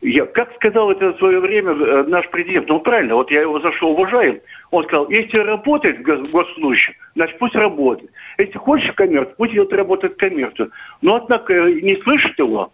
Я, 0.01 0.27
как 0.27 0.53
сказал 0.53 0.91
это 0.91 1.13
в 1.13 1.17
свое 1.17 1.39
время 1.39 1.71
э, 1.71 2.03
наш 2.03 2.29
президент, 2.29 2.69
ну 2.69 2.79
правильно, 2.79 3.15
вот 3.15 3.31
я 3.31 3.41
его 3.41 3.59
зашел 3.59 3.89
уважаю, 3.89 4.39
он 4.69 4.83
сказал, 4.83 5.09
если 5.09 5.39
работает 5.39 5.97
в 5.97 6.29
госслужащем, 6.29 6.93
значит 7.15 7.39
пусть 7.39 7.55
работает. 7.55 8.11
Если 8.37 8.55
хочешь 8.59 8.91
коммерцию, 8.91 9.33
пусть 9.35 9.53
идет 9.53 9.73
работать 9.73 10.15
коммерцию. 10.17 10.69
Но 11.01 11.15
однако 11.15 11.51
э, 11.51 11.81
не 11.81 11.95
слышит 12.03 12.37
его. 12.37 12.71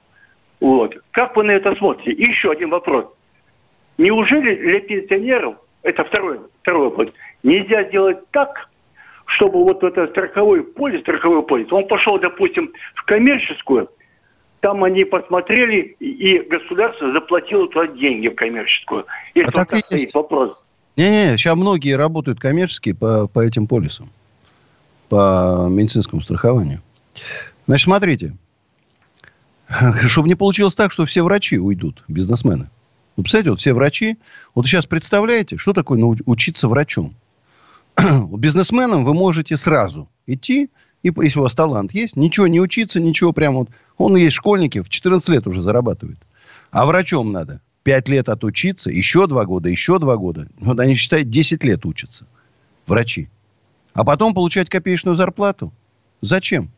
Вот. 0.60 0.98
Как 1.12 1.38
вы 1.38 1.44
на 1.44 1.52
это 1.52 1.74
смотрите? 1.76 2.12
И 2.12 2.28
еще 2.28 2.52
один 2.52 2.70
вопрос. 2.70 3.06
Неужели 3.98 4.56
для 4.56 4.82
пенсионеров, 4.82 5.56
это 5.84 6.04
второй, 6.04 6.42
второй 6.64 6.90
вопрос, 6.90 7.08
нельзя 7.44 7.86
сделать 7.86 8.30
так, 8.32 8.69
чтобы 9.36 9.64
вот 9.64 9.84
это 9.84 10.08
страховой 10.08 10.64
полис, 10.64 11.02
страховой 11.02 11.44
полис, 11.44 11.72
он 11.72 11.88
пошел, 11.88 12.20
допустим, 12.20 12.72
в 12.96 13.06
коммерческую, 13.06 13.90
там 14.62 14.84
они 14.84 15.06
посмотрели, 15.06 15.96
и 16.00 16.40
государство 16.50 17.12
заплатило 17.14 17.68
туда 17.68 17.88
деньги 17.88 18.28
в 18.28 18.36
коммерческую. 18.36 19.06
Если 19.36 19.52
а 19.52 19.58
вот 19.58 19.70
так 19.70 19.86
стоит 19.86 20.14
вопрос. 20.14 20.62
Не-не, 20.98 21.38
сейчас 21.38 21.56
многие 21.56 21.96
работают 21.96 22.40
коммерческие 22.40 22.96
по, 22.96 23.28
по 23.28 23.40
этим 23.40 23.68
полисам, 23.68 24.10
по 25.08 25.68
медицинскому 25.70 26.22
страхованию. 26.22 26.82
Значит, 27.68 27.86
смотрите, 27.86 28.34
чтобы 30.08 30.28
не 30.28 30.36
получилось 30.36 30.76
так, 30.76 30.92
что 30.92 31.06
все 31.06 31.24
врачи 31.24 31.58
уйдут, 31.60 32.04
бизнесмены. 32.08 32.70
Вы 33.16 33.24
представляете, 33.24 33.50
вот 33.52 33.60
все 33.60 33.74
врачи, 33.74 34.18
вот 34.56 34.66
сейчас 34.66 34.88
представляете, 34.88 35.58
что 35.58 35.74
такое 35.74 36.00
учиться 36.26 36.68
врачом? 36.68 37.16
Бизнесменам 38.38 39.06
вы 39.06 39.14
можете 39.14 39.58
сразу 39.58 40.10
идти, 40.28 40.70
и 41.04 41.12
если 41.16 41.40
у 41.40 41.44
вас 41.44 41.56
талант 41.56 41.94
есть, 41.94 42.16
ничего 42.16 42.48
не 42.48 42.60
учиться, 42.60 43.00
ничего 43.00 43.34
прямо 43.34 43.60
вот. 43.60 43.70
Он 43.98 44.16
есть 44.16 44.36
школьники, 44.36 44.82
в 44.82 44.90
14 44.90 45.28
лет 45.30 45.48
уже 45.48 45.62
зарабатывает. 45.62 46.18
А 46.72 46.86
врачом 46.86 47.32
надо 47.32 47.62
5 47.84 48.10
лет 48.10 48.30
отучиться, 48.30 48.90
еще 48.90 49.28
2 49.28 49.46
года, 49.46 49.70
еще 49.70 50.00
2 50.00 50.16
года. 50.18 50.48
Вот 50.60 50.80
они 50.80 50.96
считают, 50.96 51.30
10 51.30 51.64
лет 51.64 51.86
учатся. 51.86 52.26
Врачи. 52.88 53.30
А 53.94 54.04
потом 54.04 54.34
получать 54.34 54.70
копеечную 54.70 55.18
зарплату. 55.18 55.74
Зачем? 56.22 56.70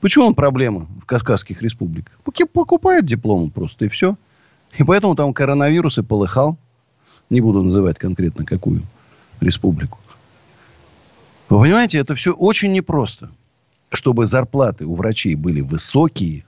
Почему 0.00 0.26
он 0.26 0.34
проблема 0.34 0.86
в 1.02 1.06
Кавказских 1.06 1.60
республиках? 1.60 2.18
Покупают 2.52 3.04
дипломы 3.04 3.50
просто, 3.50 3.84
и 3.84 3.88
все. 3.88 4.16
И 4.76 4.84
поэтому 4.84 5.14
там 5.14 5.32
коронавирус 5.32 5.98
и 5.98 6.02
полыхал. 6.02 6.56
Не 7.30 7.40
буду 7.40 7.62
называть 7.62 7.98
конкретно 7.98 8.44
какую 8.44 8.82
республику. 9.40 9.98
Вы 11.48 11.60
понимаете, 11.60 11.98
это 11.98 12.14
все 12.14 12.32
очень 12.32 12.72
непросто. 12.72 13.30
Чтобы 13.90 14.26
зарплаты 14.26 14.84
у 14.84 14.94
врачей 14.94 15.34
были 15.34 15.62
высокие, 15.62 16.44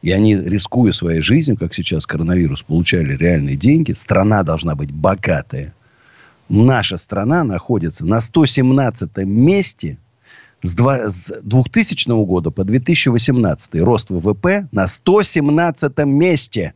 и 0.00 0.12
они, 0.12 0.36
рискуя 0.36 0.92
своей 0.92 1.20
жизнью, 1.20 1.56
как 1.56 1.74
сейчас 1.74 2.06
коронавирус, 2.06 2.62
получали 2.62 3.16
реальные 3.16 3.56
деньги, 3.56 3.92
страна 3.92 4.42
должна 4.42 4.74
быть 4.74 4.92
богатая. 4.92 5.74
Наша 6.48 6.98
страна 6.98 7.44
находится 7.44 8.04
на 8.04 8.20
117 8.20 9.16
месте 9.18 9.98
с 10.62 10.74
2000 10.74 12.24
года 12.24 12.50
по 12.50 12.64
2018 12.64 13.74
рост 13.76 14.10
ВВП 14.10 14.68
на 14.70 14.86
117 14.86 15.98
месте. 15.98 16.74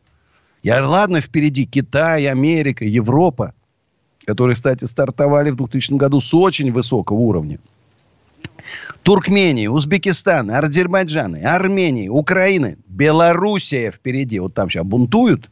Я, 0.63 0.85
ладно, 0.85 1.21
впереди 1.21 1.65
Китай, 1.65 2.27
Америка, 2.27 2.83
Европа, 2.83 3.53
которые, 4.27 4.55
кстати, 4.55 4.83
стартовали 4.83 5.51
в 5.51 5.55
2000 5.55 5.93
году 5.93 6.19
с 6.19 6.33
очень 6.33 6.71
высокого 6.73 7.17
уровня. 7.17 7.59
Туркмении, 9.01 9.67
Узбекистан, 9.67 10.51
Азербайджаны, 10.51 11.43
Армении, 11.43 12.09
Украины, 12.09 12.77
Белоруссия 12.87 13.89
впереди. 13.89 14.39
Вот 14.39 14.53
там 14.53 14.69
сейчас 14.69 14.83
бунтуют. 14.83 15.49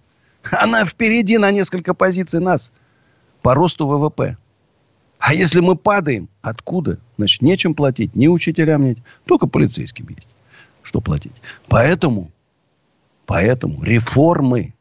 Она 0.51 0.83
впереди 0.83 1.37
на 1.37 1.51
несколько 1.51 1.93
позиций 1.93 2.41
нас 2.41 2.73
по 3.41 3.53
росту 3.55 3.87
ВВП. 3.87 4.37
А 5.19 5.33
если 5.33 5.61
мы 5.61 5.77
падаем, 5.77 6.27
откуда? 6.41 6.99
Значит, 7.17 7.41
нечем 7.41 7.75
платить, 7.75 8.13
ни 8.13 8.27
учителям 8.27 8.83
нет, 8.83 8.97
только 9.23 9.47
полицейским 9.47 10.09
есть. 10.09 10.27
Что 10.83 10.99
платить? 10.99 11.31
Поэтому, 11.69 12.29
поэтому 13.25 13.81
реформы 13.83 14.74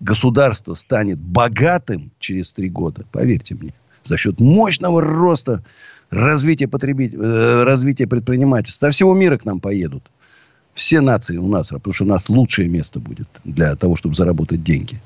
государство 0.00 0.74
станет 0.74 1.18
богатым 1.18 2.10
через 2.18 2.52
три 2.52 2.68
года, 2.68 3.04
поверьте 3.10 3.54
мне, 3.54 3.74
за 4.04 4.16
счет 4.16 4.40
мощного 4.40 5.00
роста 5.00 5.62
развития, 6.10 6.68
потребит... 6.68 7.14
Э, 7.14 7.64
развития 7.64 8.06
предпринимательства. 8.06 8.88
До 8.88 8.92
всего 8.92 9.14
мира 9.14 9.38
к 9.38 9.44
нам 9.44 9.60
поедут. 9.60 10.04
Все 10.74 11.00
нации 11.00 11.36
у 11.36 11.48
нас, 11.48 11.68
потому 11.68 11.92
что 11.92 12.04
у 12.04 12.08
нас 12.08 12.28
лучшее 12.28 12.68
место 12.68 13.00
будет 13.00 13.28
для 13.44 13.74
того, 13.76 13.96
чтобы 13.96 14.14
заработать 14.14 14.62
деньги. 14.62 15.00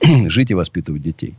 Жить 0.28 0.50
и 0.50 0.54
воспитывать 0.54 1.02
детей. 1.02 1.34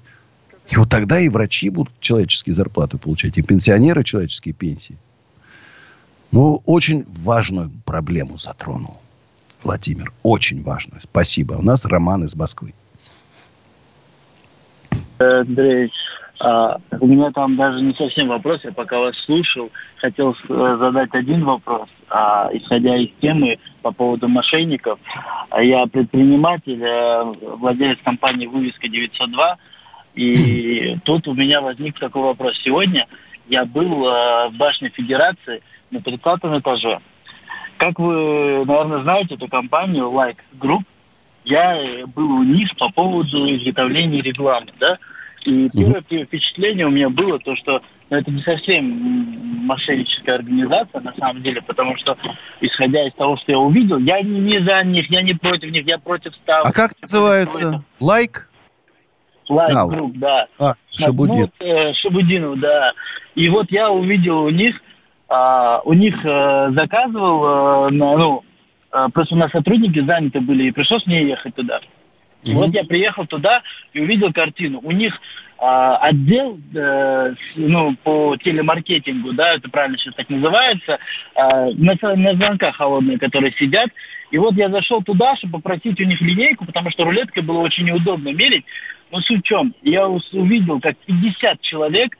И 0.69 0.77
вот 0.77 0.89
тогда 0.89 1.19
и 1.19 1.27
врачи 1.27 1.69
будут 1.69 1.93
человеческие 1.99 2.55
зарплаты 2.55 2.97
получать, 2.97 3.37
и 3.37 3.41
пенсионеры 3.41 4.03
человеческие 4.03 4.53
пенсии. 4.53 4.97
Ну, 6.31 6.63
очень 6.65 7.05
важную 7.23 7.69
проблему 7.85 8.37
затронул 8.37 8.97
Владимир. 9.61 10.13
Очень 10.23 10.63
важную. 10.63 11.01
Спасибо. 11.01 11.53
У 11.53 11.61
нас 11.61 11.85
Роман 11.85 12.23
из 12.23 12.35
Москвы. 12.35 12.73
Андрей, 15.19 15.91
А, 16.39 16.77
у 16.99 17.07
меня 17.07 17.31
там 17.31 17.55
даже 17.55 17.81
не 17.81 17.93
совсем 17.93 18.27
вопрос, 18.27 18.61
я 18.63 18.71
пока 18.71 18.99
вас 18.99 19.15
слушал, 19.25 19.71
хотел 19.97 20.35
э, 20.49 20.77
задать 20.79 21.13
один 21.13 21.45
вопрос, 21.45 21.87
а, 22.09 22.49
исходя 22.51 22.97
из 22.97 23.09
темы 23.21 23.59
по 23.81 23.91
поводу 23.91 24.27
мошенников. 24.27 24.99
А 25.49 25.63
я 25.63 25.85
предприниматель, 25.85 26.83
э, 26.83 27.23
владелец 27.59 27.99
компании 28.03 28.47
«Вывеска 28.47 28.87
902», 28.87 29.57
и 30.15 30.97
тут 31.05 31.27
у 31.27 31.33
меня 31.33 31.61
возник 31.61 31.97
такой 31.99 32.23
вопрос. 32.23 32.59
Сегодня 32.63 33.07
я 33.47 33.63
был 33.63 34.05
э, 34.07 34.49
в 34.49 34.57
башне 34.57 34.89
Федерации 34.89 35.61
на 35.91 36.01
30 36.01 36.21
этаже. 36.59 36.99
Как 37.77 37.99
вы, 37.99 38.65
наверное, 38.65 39.03
знаете 39.03 39.35
эту 39.35 39.47
компанию 39.47 40.05
Like 40.05 40.37
Group, 40.59 40.83
я 41.45 42.05
был 42.07 42.31
у 42.31 42.43
них 42.43 42.75
по 42.77 42.89
поводу 42.89 43.53
изготовления 43.55 44.21
рекламы, 44.21 44.67
да, 44.79 44.97
и 45.45 45.69
первое 45.69 46.01
mm-hmm. 46.01 46.25
впечатление 46.25 46.85
у 46.87 46.91
меня 46.91 47.09
было 47.09 47.39
то, 47.39 47.55
что 47.55 47.81
ну, 48.09 48.17
это 48.17 48.31
не 48.31 48.41
совсем 48.41 49.65
мошенническая 49.65 50.35
организация 50.35 51.01
на 51.01 51.13
самом 51.15 51.41
деле, 51.41 51.61
потому 51.61 51.97
что, 51.97 52.17
исходя 52.61 53.07
из 53.07 53.13
того, 53.13 53.37
что 53.37 53.51
я 53.51 53.59
увидел, 53.59 53.97
я 53.99 54.21
не, 54.21 54.39
не 54.39 54.59
за 54.59 54.83
них, 54.83 55.09
я 55.09 55.21
не 55.21 55.33
против 55.33 55.71
них, 55.71 55.85
я 55.85 55.97
против 55.97 56.33
ставок. 56.35 56.67
А 56.67 56.71
как 56.71 56.91
называется? 57.01 57.83
Лайк? 57.99 58.49
Лайк 59.49 59.75
like 59.75 59.89
групп, 59.89 60.17
да. 60.17 60.47
А, 60.57 60.73
Шабудин. 60.91 61.49
Ну, 61.59 61.65
э, 61.65 61.93
Шабудинов, 61.93 62.59
да. 62.59 62.93
И 63.35 63.49
вот 63.49 63.71
я 63.71 63.89
увидел 63.91 64.43
у 64.43 64.49
них, 64.49 64.81
э, 65.29 65.79
у 65.83 65.93
них 65.93 66.15
э, 66.23 66.71
заказывал, 66.71 67.87
э, 67.87 67.89
на, 67.91 68.17
ну, 68.17 68.43
э, 68.43 68.52
просто 69.13 69.35
у 69.35 69.37
нас 69.37 69.51
сотрудники 69.51 69.99
заняты 69.99 70.39
были, 70.39 70.65
и 70.65 70.71
пришлось 70.71 71.05
мне 71.05 71.27
ехать 71.27 71.55
туда. 71.55 71.79
Mm-hmm. 72.43 72.53
Вот 72.53 72.73
я 72.73 72.83
приехал 72.83 73.25
туда 73.25 73.61
и 73.93 74.01
увидел 74.01 74.33
картину. 74.33 74.79
У 74.83 74.91
них 74.91 75.13
э, 75.59 75.65
отдел 75.65 76.59
э, 76.75 77.33
ну, 77.55 77.95
по 78.03 78.35
телемаркетингу, 78.37 79.33
да, 79.33 79.53
это 79.53 79.69
правильно 79.69 79.97
сейчас 79.97 80.15
так 80.15 80.29
называется, 80.29 80.99
э, 81.35 81.71
на, 81.71 81.95
на 82.15 82.33
звонках 82.33 82.75
холодные, 82.75 83.17
которые 83.17 83.53
сидят. 83.53 83.89
И 84.31 84.37
вот 84.37 84.55
я 84.55 84.69
зашел 84.69 85.01
туда, 85.01 85.35
чтобы 85.37 85.59
попросить 85.59 85.99
у 86.01 86.03
них 86.03 86.19
линейку, 86.21 86.65
потому 86.65 86.89
что 86.89 87.05
рулеткой 87.05 87.43
было 87.43 87.59
очень 87.59 87.85
неудобно 87.85 88.29
мерить. 88.33 88.65
Но 89.11 89.21
суть 89.21 89.41
в 89.41 89.47
чем? 89.47 89.73
Я 89.83 90.07
увидел, 90.07 90.81
как 90.81 90.97
50 90.97 91.61
человек 91.61 92.17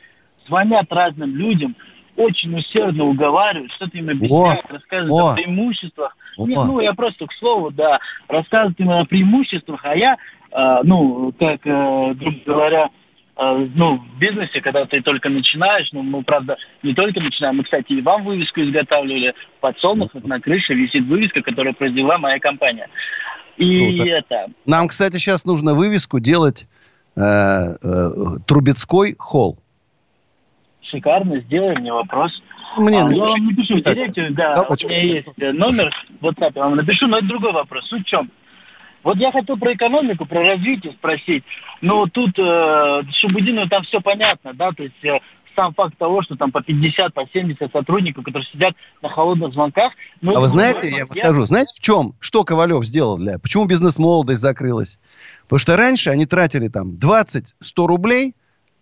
звонят 0.47 0.85
разным 0.91 1.35
людям, 1.35 1.75
очень 2.15 2.55
усердно 2.55 3.05
уговаривают, 3.05 3.71
что-то 3.73 3.97
им 3.97 4.09
объясняют, 4.09 4.65
рассказывают 4.69 5.11
о, 5.11 5.31
о 5.31 5.35
преимуществах. 5.35 6.17
О. 6.37 6.47
Нет, 6.47 6.59
ну, 6.65 6.79
я 6.79 6.93
просто 6.93 7.25
к 7.27 7.33
слову, 7.33 7.71
да, 7.71 7.99
рассказывают 8.27 8.79
им 8.79 8.91
о 8.91 9.05
преимуществах, 9.05 9.81
а 9.83 9.95
я, 9.95 10.17
э, 10.51 10.79
ну, 10.83 11.33
как, 11.39 11.65
э, 11.65 12.13
грубо 12.13 12.37
говоря, 12.45 12.89
э, 13.37 13.67
ну, 13.75 13.97
в 13.97 14.19
бизнесе, 14.19 14.61
когда 14.61 14.85
ты 14.85 15.01
только 15.01 15.29
начинаешь, 15.29 15.89
ну, 15.91 16.03
мы, 16.03 16.23
правда, 16.23 16.57
не 16.83 16.93
только 16.93 17.19
начинаем, 17.19 17.57
мы, 17.57 17.63
кстати, 17.63 17.93
и 17.93 18.01
вам 18.01 18.23
вывеску 18.23 18.61
изготавливали, 18.61 19.33
под 19.59 19.79
солнухах 19.79 20.23
на 20.23 20.39
крыше 20.39 20.73
висит 20.73 21.05
вывеска, 21.05 21.41
которую 21.41 21.75
произвела 21.75 22.17
моя 22.17 22.39
компания. 22.39 22.89
И 23.57 23.97
Круто. 23.97 24.09
это... 24.09 24.45
Нам, 24.65 24.87
кстати, 24.87 25.17
сейчас 25.17 25.45
нужно 25.45 25.73
вывеску 25.73 26.19
делать 26.19 26.65
э, 27.15 27.21
э, 27.21 28.09
Трубецкой 28.47 29.15
холл 29.17 29.62
шикарно, 30.89 31.39
сделай 31.41 31.75
мне 31.75 31.91
вопрос. 31.91 32.31
Мне 32.77 33.01
а, 33.03 33.09
я 33.11 33.25
вам 33.25 33.45
напишу 33.45 33.77
в 33.77 33.81
директе, 33.81 34.29
да, 34.31 34.65
у 34.67 34.87
меня 34.87 35.01
есть 35.01 35.41
э, 35.41 35.51
номер 35.51 35.93
в 36.19 36.25
WhatsApp, 36.25 36.53
я 36.55 36.63
вам 36.63 36.75
напишу, 36.75 37.07
но 37.07 37.17
это 37.17 37.27
другой 37.27 37.53
вопрос. 37.53 37.87
Суть 37.87 38.05
в 38.05 38.09
чем? 38.09 38.31
Вот 39.03 39.17
я 39.17 39.31
хотел 39.31 39.57
про 39.57 39.73
экономику, 39.73 40.25
про 40.25 40.41
развитие 40.43 40.93
спросить, 40.93 41.43
но 41.81 42.05
тут 42.07 42.37
э, 42.39 43.01
Шабудину 43.11 43.67
там 43.67 43.83
все 43.83 43.99
понятно, 43.99 44.53
да, 44.53 44.71
то 44.71 44.83
есть 44.83 45.03
э, 45.03 45.19
сам 45.55 45.73
факт 45.73 45.97
того, 45.97 46.21
что 46.21 46.35
там 46.35 46.51
по 46.51 46.61
50, 46.61 47.13
по 47.13 47.27
70 47.31 47.71
сотрудников, 47.71 48.23
которые 48.23 48.47
сидят 48.47 48.75
на 49.01 49.09
холодных 49.09 49.53
звонках. 49.53 49.93
Ну, 50.21 50.35
а 50.35 50.39
вы 50.39 50.47
знаете, 50.47 50.89
я 50.89 51.05
вам 51.05 51.17
скажу, 51.17 51.45
знаете 51.45 51.73
в 51.75 51.83
чем? 51.83 52.13
Что 52.19 52.43
Ковалев 52.43 52.85
сделал 52.85 53.17
для... 53.17 53.39
Почему 53.39 53.65
бизнес-молодость 53.65 54.41
закрылась? 54.41 54.99
Потому 55.43 55.59
что 55.59 55.77
раньше 55.77 56.09
они 56.09 56.25
тратили 56.25 56.67
там 56.67 56.93
20-100 56.93 57.43
рублей 57.85 58.35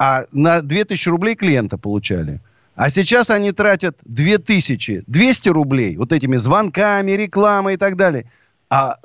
а 0.03 0.25
на 0.31 0.63
2000 0.63 1.09
рублей 1.09 1.35
клиента 1.35 1.77
получали. 1.77 2.39
А 2.73 2.89
сейчас 2.89 3.29
они 3.29 3.51
тратят 3.51 3.95
2200 4.05 5.49
рублей 5.49 5.95
вот 5.95 6.11
этими 6.11 6.37
звонками, 6.37 7.11
рекламой 7.11 7.75
и 7.75 7.77
так 7.77 7.97
далее. 7.97 8.25
А, 8.67 8.95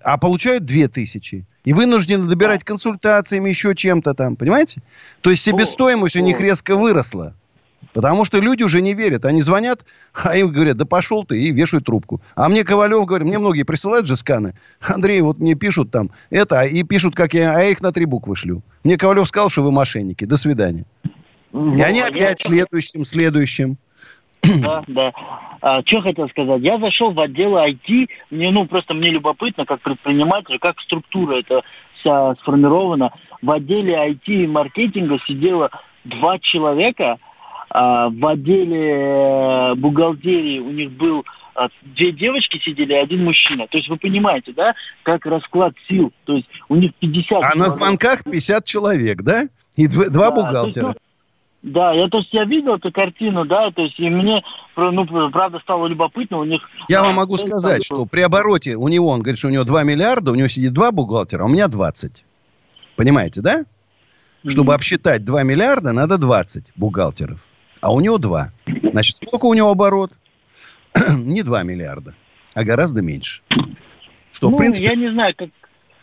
а 0.00 0.16
получают 0.16 0.64
2000. 0.64 1.44
И 1.64 1.72
вынуждены 1.72 2.28
добирать 2.28 2.62
консультациями, 2.62 3.50
еще 3.50 3.74
чем-то 3.74 4.14
там. 4.14 4.36
Понимаете? 4.36 4.80
То 5.22 5.30
есть 5.30 5.42
себестоимость 5.42 6.14
у 6.14 6.20
них 6.20 6.38
резко 6.38 6.76
выросла. 6.76 7.34
Потому 7.92 8.24
что 8.24 8.38
люди 8.38 8.62
уже 8.62 8.80
не 8.82 8.94
верят. 8.94 9.24
Они 9.24 9.42
звонят, 9.42 9.80
а 10.12 10.36
им 10.36 10.52
говорят, 10.52 10.76
да 10.76 10.84
пошел 10.84 11.24
ты, 11.24 11.40
и 11.40 11.50
вешают 11.50 11.86
трубку. 11.86 12.20
А 12.34 12.48
мне 12.48 12.64
Ковалев 12.64 13.06
говорит, 13.06 13.26
мне 13.26 13.38
многие 13.38 13.62
присылают 13.62 14.06
же 14.06 14.16
сканы. 14.16 14.54
Андрей, 14.80 15.20
вот 15.20 15.38
мне 15.38 15.54
пишут 15.54 15.90
там 15.90 16.10
это, 16.30 16.62
и 16.62 16.82
пишут, 16.82 17.14
как 17.14 17.34
я, 17.34 17.56
а 17.56 17.60
я 17.60 17.70
их 17.70 17.80
на 17.80 17.92
три 17.92 18.04
буквы 18.04 18.36
шлю. 18.36 18.62
Мне 18.84 18.96
Ковалев 18.96 19.28
сказал, 19.28 19.48
что 19.48 19.62
вы 19.62 19.70
мошенники. 19.70 20.24
До 20.24 20.36
свидания. 20.36 20.84
Ну, 21.52 21.74
и 21.74 21.80
они 21.80 22.00
опять 22.00 22.44
я... 22.44 22.48
следующим, 22.48 23.04
следующим. 23.04 23.78
Да, 24.42 24.84
да. 24.86 25.12
А, 25.60 25.82
что 25.82 26.00
хотел 26.00 26.28
сказать? 26.28 26.62
Я 26.62 26.78
зашел 26.78 27.12
в 27.12 27.20
отдел 27.20 27.56
IT, 27.56 28.08
мне, 28.30 28.50
ну, 28.50 28.66
просто 28.66 28.94
мне 28.94 29.10
любопытно, 29.10 29.66
как 29.66 29.80
предприниматель, 29.80 30.58
как 30.58 30.80
структура 30.80 31.38
это 31.38 31.62
вся 31.94 32.34
сформирована. 32.36 33.12
В 33.42 33.50
отделе 33.50 33.94
IT 33.94 34.26
и 34.26 34.46
маркетинга 34.46 35.18
сидело 35.26 35.70
два 36.04 36.38
человека, 36.38 37.12
а, 37.12 37.18
в 37.70 38.26
отделе 38.26 38.92
э, 38.92 39.74
бухгалтерии 39.74 40.58
у 40.58 40.70
них 40.70 40.90
был 40.92 41.24
а, 41.54 41.68
две 41.82 42.12
девочки 42.12 42.58
сидели, 42.64 42.94
один 42.94 43.24
мужчина. 43.24 43.66
То 43.66 43.78
есть 43.78 43.88
вы 43.88 43.96
понимаете, 43.96 44.52
да, 44.52 44.74
как 45.02 45.26
расклад 45.26 45.74
сил. 45.88 46.12
То 46.24 46.36
есть 46.36 46.48
у 46.68 46.76
них 46.76 46.92
50 47.00 47.24
А 47.24 47.34
человек. 47.34 47.56
на 47.56 47.68
звонках 47.68 48.24
50 48.24 48.64
человек, 48.64 49.22
да? 49.22 49.48
И 49.74 49.86
два, 49.88 50.08
два 50.08 50.30
да, 50.30 50.36
бухгалтера. 50.36 50.86
Есть, 50.86 50.98
ну, 51.62 51.70
да, 51.72 51.92
я 51.92 52.08
то 52.08 52.18
есть 52.18 52.32
я 52.32 52.44
видел 52.44 52.76
эту 52.76 52.92
картину, 52.92 53.44
да, 53.44 53.72
то 53.72 53.82
есть 53.82 53.98
и 53.98 54.08
мне, 54.08 54.44
ну, 54.76 55.30
правда, 55.30 55.58
стало 55.58 55.88
любопытно, 55.88 56.38
у 56.38 56.44
них... 56.44 56.62
Я 56.88 57.02
вам 57.02 57.16
могу 57.16 57.36
сказать, 57.36 57.84
что 57.84 58.06
при 58.06 58.20
обороте 58.20 58.76
у 58.76 58.86
него, 58.86 59.08
он 59.08 59.22
говорит, 59.22 59.38
что 59.38 59.48
у 59.48 59.50
него 59.50 59.64
2 59.64 59.82
миллиарда, 59.82 60.30
у 60.30 60.36
него 60.36 60.48
сидит 60.48 60.72
два 60.72 60.92
бухгалтера, 60.92 61.42
а 61.42 61.46
у 61.46 61.48
меня 61.48 61.66
20. 61.66 62.24
Понимаете, 62.94 63.40
да? 63.40 63.64
Чтобы 64.46 64.72
mm-hmm. 64.72 64.76
обсчитать 64.76 65.24
2 65.24 65.42
миллиарда, 65.42 65.92
надо 65.92 66.16
20 66.16 66.72
бухгалтеров 66.76 67.40
а 67.80 67.92
у 67.92 68.00
него 68.00 68.18
2. 68.18 68.52
Значит, 68.92 69.16
сколько 69.16 69.46
у 69.46 69.54
него 69.54 69.70
оборот? 69.70 70.12
не 71.18 71.42
2 71.42 71.62
миллиарда, 71.62 72.14
а 72.54 72.64
гораздо 72.64 73.02
меньше. 73.02 73.42
Что, 74.32 74.50
ну, 74.50 74.56
в 74.56 74.58
принципе... 74.58 74.86
я 74.86 74.94
не 74.94 75.10
знаю, 75.10 75.34
как, 75.36 75.50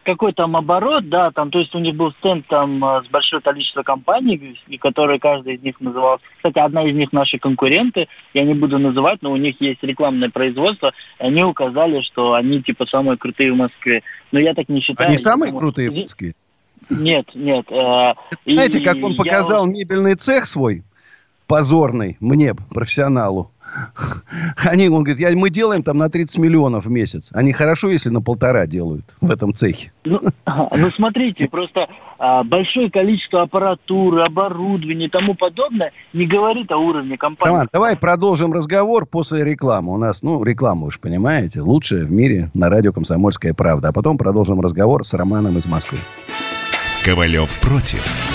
какой 0.03 0.33
там 0.33 0.55
оборот, 0.55 1.09
да, 1.09 1.31
там, 1.31 1.51
то 1.51 1.59
есть 1.59 1.73
у 1.75 1.79
них 1.79 1.95
был 1.95 2.11
стенд 2.13 2.45
там 2.47 2.83
а, 2.83 3.03
с 3.03 3.07
большое 3.07 3.41
количество 3.41 3.83
компаний, 3.83 4.59
которые 4.79 5.19
каждый 5.19 5.55
из 5.55 5.61
них 5.61 5.79
называл. 5.81 6.19
Кстати, 6.37 6.59
одна 6.59 6.83
из 6.85 6.95
них 6.95 7.11
наши 7.11 7.37
конкуренты, 7.37 8.07
я 8.33 8.43
не 8.43 8.53
буду 8.53 8.79
называть, 8.79 9.21
но 9.21 9.31
у 9.31 9.37
них 9.37 9.59
есть 9.59 9.83
рекламное 9.83 10.29
производство, 10.29 10.93
и 11.19 11.23
они 11.23 11.43
указали, 11.43 12.01
что 12.01 12.33
они 12.33 12.61
типа 12.61 12.85
самые 12.85 13.17
крутые 13.17 13.51
в 13.51 13.57
Москве. 13.57 14.03
Но 14.31 14.39
я 14.39 14.53
так 14.53 14.69
не 14.69 14.81
считаю. 14.81 15.09
Они 15.09 15.17
самые 15.17 15.49
потому... 15.49 15.59
крутые 15.59 15.91
в 15.91 15.97
Москве? 15.97 16.33
Нет, 16.89 17.29
нет. 17.33 17.65
Э, 17.71 18.13
Знаете, 18.39 18.79
и, 18.79 18.83
как 18.83 18.97
он 19.03 19.15
показал 19.15 19.65
я... 19.65 19.71
мебельный 19.71 20.15
цех 20.15 20.45
свой? 20.45 20.83
Позорный 21.47 22.17
мне, 22.19 22.53
профессионалу. 22.53 23.51
Они, 24.57 24.87
он 24.87 25.03
говорит, 25.03 25.19
я, 25.19 25.35
мы 25.35 25.49
делаем 25.49 25.83
там 25.83 25.97
на 25.97 26.09
30 26.09 26.37
миллионов 26.37 26.85
в 26.85 26.89
месяц. 26.89 27.29
Они 27.33 27.51
хорошо, 27.51 27.89
если 27.89 28.09
на 28.09 28.21
полтора 28.21 28.67
делают 28.67 29.05
в 29.21 29.29
этом 29.29 29.53
цехе. 29.53 29.91
Ну, 30.05 30.21
ну 30.45 30.91
смотрите, 30.91 31.47
просто 31.51 31.89
а, 32.17 32.43
большое 32.43 32.89
количество 32.89 33.41
аппаратуры, 33.41 34.23
оборудования 34.23 35.07
и 35.07 35.09
тому 35.09 35.35
подобное 35.35 35.91
не 36.13 36.25
говорит 36.25 36.71
о 36.71 36.77
уровне 36.77 37.17
компании. 37.17 37.53
Роман, 37.53 37.69
давай 37.71 37.97
продолжим 37.97 38.53
разговор 38.53 39.05
после 39.05 39.43
рекламы. 39.43 39.93
У 39.93 39.97
нас, 39.97 40.23
ну, 40.23 40.41
реклама, 40.43 40.87
уж 40.87 40.99
понимаете, 40.99 41.61
лучшая 41.61 42.05
в 42.05 42.11
мире 42.11 42.49
на 42.53 42.69
радио 42.69 42.93
«Комсомольская 42.93 43.53
правда». 43.53 43.89
А 43.89 43.91
потом 43.91 44.17
продолжим 44.17 44.61
разговор 44.61 45.05
с 45.05 45.13
Романом 45.13 45.57
из 45.57 45.65
Москвы. 45.65 45.97
Ковалев 47.03 47.59
против. 47.59 48.34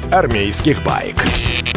армейских 0.11 0.83
баек. 0.83 1.25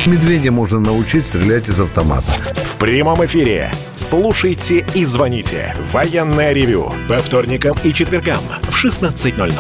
Медведя 0.07 0.53
можно 0.53 0.80
научить 0.80 1.26
стрелять 1.26 1.68
из 1.68 1.80
автомата. 1.80 2.30
В 2.64 2.76
прямом 2.76 3.24
эфире. 3.24 3.70
Слушайте 3.97 4.87
и 4.95 5.05
звоните. 5.05 5.74
Военное 5.93 6.53
ревю. 6.53 6.93
По 7.09 7.18
вторникам 7.18 7.76
и 7.85 7.93
четвергам 7.93 8.41
в 8.64 8.85
16.00. 8.85 9.51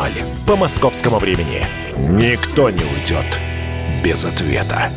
По 0.46 0.56
московскому 0.56 1.18
времени. 1.18 1.66
Никто 1.96 2.70
не 2.70 2.82
уйдет 2.82 3.40
без 4.04 4.24
ответа. 4.24 4.90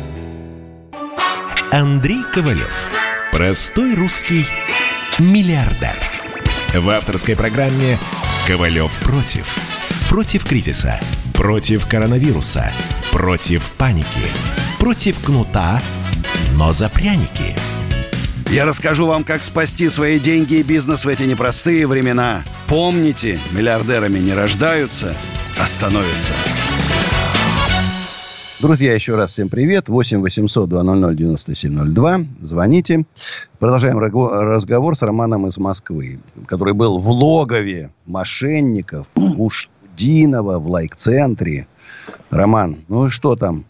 Андрей 1.70 2.22
Ковалев. 2.34 2.72
Простой 3.32 3.94
русский 3.94 4.46
миллиардер. 5.18 5.96
В 6.74 6.88
авторской 6.90 7.36
программе 7.36 7.98
«Ковалев 8.46 8.92
против». 9.00 9.77
Против 10.08 10.42
кризиса. 10.46 10.98
Против 11.34 11.86
коронавируса. 11.86 12.72
Против 13.12 13.70
паники. 13.72 14.06
Против 14.80 15.22
кнута, 15.22 15.82
но 16.54 16.72
за 16.72 16.88
пряники. 16.88 17.54
Я 18.50 18.64
расскажу 18.64 19.06
вам, 19.06 19.22
как 19.22 19.42
спасти 19.42 19.90
свои 19.90 20.18
деньги 20.18 20.54
и 20.54 20.62
бизнес 20.62 21.04
в 21.04 21.08
эти 21.08 21.24
непростые 21.24 21.86
времена. 21.86 22.42
Помните, 22.68 23.38
миллиардерами 23.52 24.18
не 24.18 24.32
рождаются, 24.32 25.14
а 25.60 25.66
становятся. 25.66 26.32
Друзья, 28.60 28.94
еще 28.94 29.14
раз 29.14 29.32
всем 29.32 29.50
привет. 29.50 29.90
8 29.90 30.20
800 30.22 30.68
200 30.70 31.16
9702. 31.16 32.20
Звоните. 32.40 33.04
Продолжаем 33.58 33.98
разговор 33.98 34.96
с 34.96 35.02
Романом 35.02 35.46
из 35.46 35.58
Москвы, 35.58 36.18
который 36.46 36.72
был 36.72 36.98
в 36.98 37.08
логове 37.10 37.90
мошенников 38.06 39.06
у 39.14 39.50
Шудинова 39.98 40.58
в 40.58 40.68
лайк-центре. 40.68 41.66
Роман, 42.30 42.76
ну 42.88 43.08
что 43.08 43.36
там? 43.36 43.64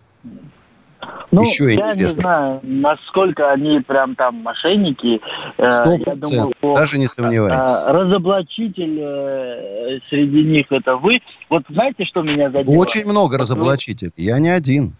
Ну, 1.31 1.43
Еще 1.43 1.75
я 1.75 1.93
интересно. 1.93 2.01
не 2.01 2.09
знаю, 2.09 2.61
насколько 2.63 3.51
они 3.53 3.81
прям 3.81 4.15
там 4.15 4.37
мошенники. 4.37 5.21
Э, 5.59 5.71
Сто 5.71 5.99
процентов, 5.99 6.53
даже 6.75 6.99
не 6.99 7.07
сомневаюсь. 7.07 7.53
Э, 7.53 7.93
разоблачитель 7.93 8.99
э, 8.99 9.99
среди 10.09 10.43
них 10.43 10.67
это 10.71 10.97
вы. 10.97 11.21
Вот 11.51 11.65
знаете, 11.69 12.07
что 12.07 12.23
меня 12.23 12.51
задело? 12.51 12.75
Очень 12.75 13.05
много 13.05 13.37
разоблачителей, 13.37 14.13
я 14.17 14.39
не 14.39 14.49
один. 14.49 14.95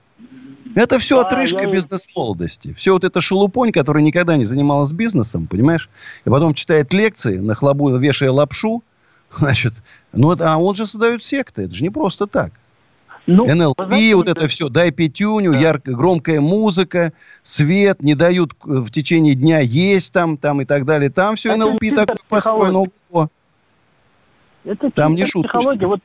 Это 0.75 0.99
все 0.99 1.23
да, 1.23 1.29
отрыжка 1.29 1.63
я... 1.63 1.71
бизнес-молодости. 1.71 2.75
Все 2.75 2.93
вот 2.93 3.05
это 3.05 3.23
шелупонь, 3.23 3.73
который 3.73 4.03
никогда 4.03 4.37
не 4.37 4.45
занималась 4.45 4.93
бизнесом, 4.93 5.47
понимаешь? 5.47 5.89
И 6.27 6.31
потом 6.31 6.53
читает 6.53 6.93
лекции, 6.93 7.39
на 7.39 7.55
хлобу 7.55 7.97
вешая 7.97 8.31
лапшу, 8.33 8.83
значит, 9.39 9.75
ну, 10.13 10.35
а 10.41 10.59
он 10.59 10.75
же 10.75 10.87
создает 10.87 11.23
секты, 11.23 11.63
это 11.63 11.75
же 11.75 11.83
не 11.83 11.91
просто 11.91 12.27
так. 12.27 12.53
Ну, 13.27 13.45
НЛП, 13.45 13.85
знаете, 13.85 14.17
вот 14.17 14.27
это 14.27 14.49
все, 14.49 14.71
дай 14.71 14.91
пятюню, 14.91 15.53
да. 15.53 15.59
яркая, 15.59 15.95
громкая 15.95 16.41
музыка, 16.41 17.13
свет, 17.43 18.03
не 18.03 18.15
дают 18.15 18.53
в 18.63 18.91
течение 18.91 19.35
дня 19.35 19.59
есть 19.61 20.15
там, 20.15 20.39
там 20.39 20.63
и 20.63 20.65
так 20.65 20.87
далее. 20.87 21.11
Там 21.11 21.37
все 21.37 21.51
это 21.51 21.59
НЛП 21.59 21.95
такое 21.95 22.17
построено. 22.27 22.85
Ого. 23.11 23.29
Это 24.65 24.91
там 24.91 25.15
не 25.15 25.27
шутка. 25.27 25.59
Вот, 25.59 26.01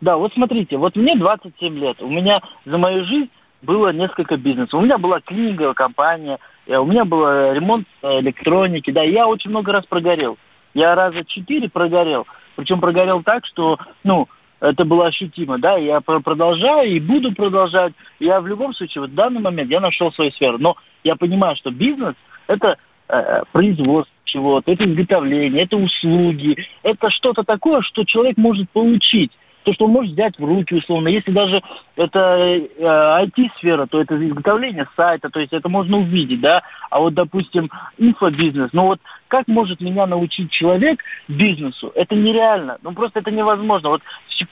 да, 0.00 0.16
вот 0.16 0.32
смотрите, 0.34 0.76
вот 0.76 0.96
мне 0.96 1.16
27 1.16 1.78
лет, 1.78 2.02
у 2.02 2.08
меня 2.08 2.42
за 2.64 2.78
мою 2.78 3.04
жизнь 3.04 3.30
было 3.62 3.92
несколько 3.92 4.36
бизнесов. 4.36 4.74
У 4.74 4.82
меня 4.82 4.98
была 4.98 5.20
клининговая 5.20 5.74
компания, 5.74 6.38
у 6.66 6.84
меня 6.84 7.04
был 7.04 7.24
ремонт 7.52 7.86
электроники, 8.02 8.90
да, 8.90 9.02
я 9.02 9.28
очень 9.28 9.50
много 9.50 9.70
раз 9.70 9.86
прогорел. 9.86 10.36
Я 10.74 10.96
раза 10.96 11.24
четыре 11.24 11.68
прогорел. 11.68 12.26
Причем 12.56 12.80
прогорел 12.80 13.22
так, 13.22 13.46
что, 13.46 13.78
ну, 14.02 14.28
это 14.60 14.84
было 14.84 15.06
ощутимо, 15.06 15.58
да, 15.58 15.76
я 15.76 16.00
продолжаю 16.00 16.90
и 16.90 16.98
буду 16.98 17.32
продолжать. 17.32 17.92
Я 18.18 18.40
в 18.40 18.46
любом 18.46 18.74
случае, 18.74 19.02
вот 19.02 19.10
в 19.10 19.14
данный 19.14 19.40
момент 19.40 19.70
я 19.70 19.80
нашел 19.80 20.10
свою 20.12 20.30
сферу, 20.32 20.58
но 20.58 20.76
я 21.04 21.14
понимаю, 21.14 21.56
что 21.56 21.70
бизнес– 21.70 22.14
это 22.46 22.78
э, 23.08 23.42
производство 23.52 24.12
чего-то, 24.24 24.72
это 24.72 24.84
изготовление, 24.84 25.62
это 25.62 25.76
услуги, 25.76 26.56
это 26.82 27.10
что-то 27.10 27.44
такое, 27.44 27.82
что 27.82 28.04
человек 28.04 28.38
может 28.38 28.68
получить 28.70 29.30
то, 29.66 29.72
что 29.72 29.86
он 29.86 29.90
может 29.90 30.12
взять 30.12 30.38
в 30.38 30.44
руки, 30.44 30.74
условно. 30.74 31.08
Если 31.08 31.32
даже 31.32 31.60
это 31.96 32.36
э, 32.38 32.68
IT-сфера, 32.78 33.86
то 33.86 34.00
это 34.00 34.14
изготовление 34.24 34.86
сайта, 34.94 35.28
то 35.28 35.40
есть 35.40 35.52
это 35.52 35.68
можно 35.68 35.98
увидеть, 35.98 36.40
да. 36.40 36.62
А 36.88 37.00
вот, 37.00 37.14
допустим, 37.14 37.68
инфобизнес, 37.98 38.70
ну 38.72 38.84
вот 38.84 39.00
как 39.26 39.48
может 39.48 39.80
меня 39.80 40.06
научить 40.06 40.52
человек 40.52 41.00
бизнесу? 41.26 41.90
Это 41.96 42.14
нереально. 42.14 42.78
Ну 42.82 42.92
просто 42.92 43.18
это 43.18 43.32
невозможно. 43.32 43.88
Вот 43.88 44.02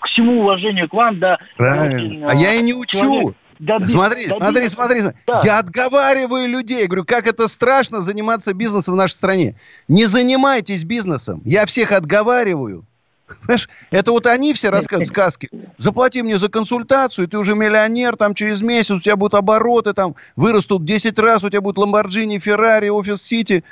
к 0.01 0.07
всему 0.09 0.41
уважению 0.41 0.89
к 0.89 0.93
вам, 0.93 1.21
да. 1.21 1.39
Правильно. 1.57 2.29
а 2.29 2.35
я 2.35 2.55
и 2.55 2.63
не 2.63 2.75
учу. 2.75 2.99
Человек, 2.99 3.37
Доби... 3.61 3.87
Смотри, 3.87 4.27
доби... 4.27 4.41
смотри, 4.41 4.69
смотри, 4.69 5.01
смотри. 5.01 5.19
Да. 5.29 5.43
Я 5.45 5.59
отговариваю 5.61 6.49
людей. 6.49 6.89
Говорю, 6.89 7.05
как 7.05 7.29
это 7.29 7.47
страшно 7.47 8.01
заниматься 8.01 8.53
бизнесом 8.53 8.95
в 8.95 8.97
нашей 8.97 9.13
стране. 9.13 9.55
Не 9.87 10.07
занимайтесь 10.07 10.83
бизнесом. 10.83 11.41
Я 11.45 11.67
всех 11.67 11.93
отговариваю. 11.93 12.85
Понимаешь? 13.27 13.69
Это 13.91 14.13
вот 14.13 14.27
они 14.27 14.53
все 14.53 14.69
рассказывают 14.69 15.09
сказки. 15.09 15.49
Заплати 15.79 16.23
мне 16.23 16.39
за 16.39 16.49
консультацию, 16.49 17.27
ты 17.27 17.39
уже 17.39 17.55
миллионер, 17.55 18.17
там 18.17 18.35
через 18.35 18.61
месяц 18.61 18.91
у 18.91 19.01
тебя 19.01 19.17
будут 19.17 19.35
обороты, 19.35 19.95
там 19.95 20.15
вырастут 20.37 20.85
10 20.85 21.19
раз, 21.19 21.43
у 21.43 21.49
тебя 21.49 21.61
будет 21.61 21.79
Ламборджини, 21.79 22.39
Феррари, 22.39 22.89
Офис 22.89 23.23
Сити. 23.23 23.65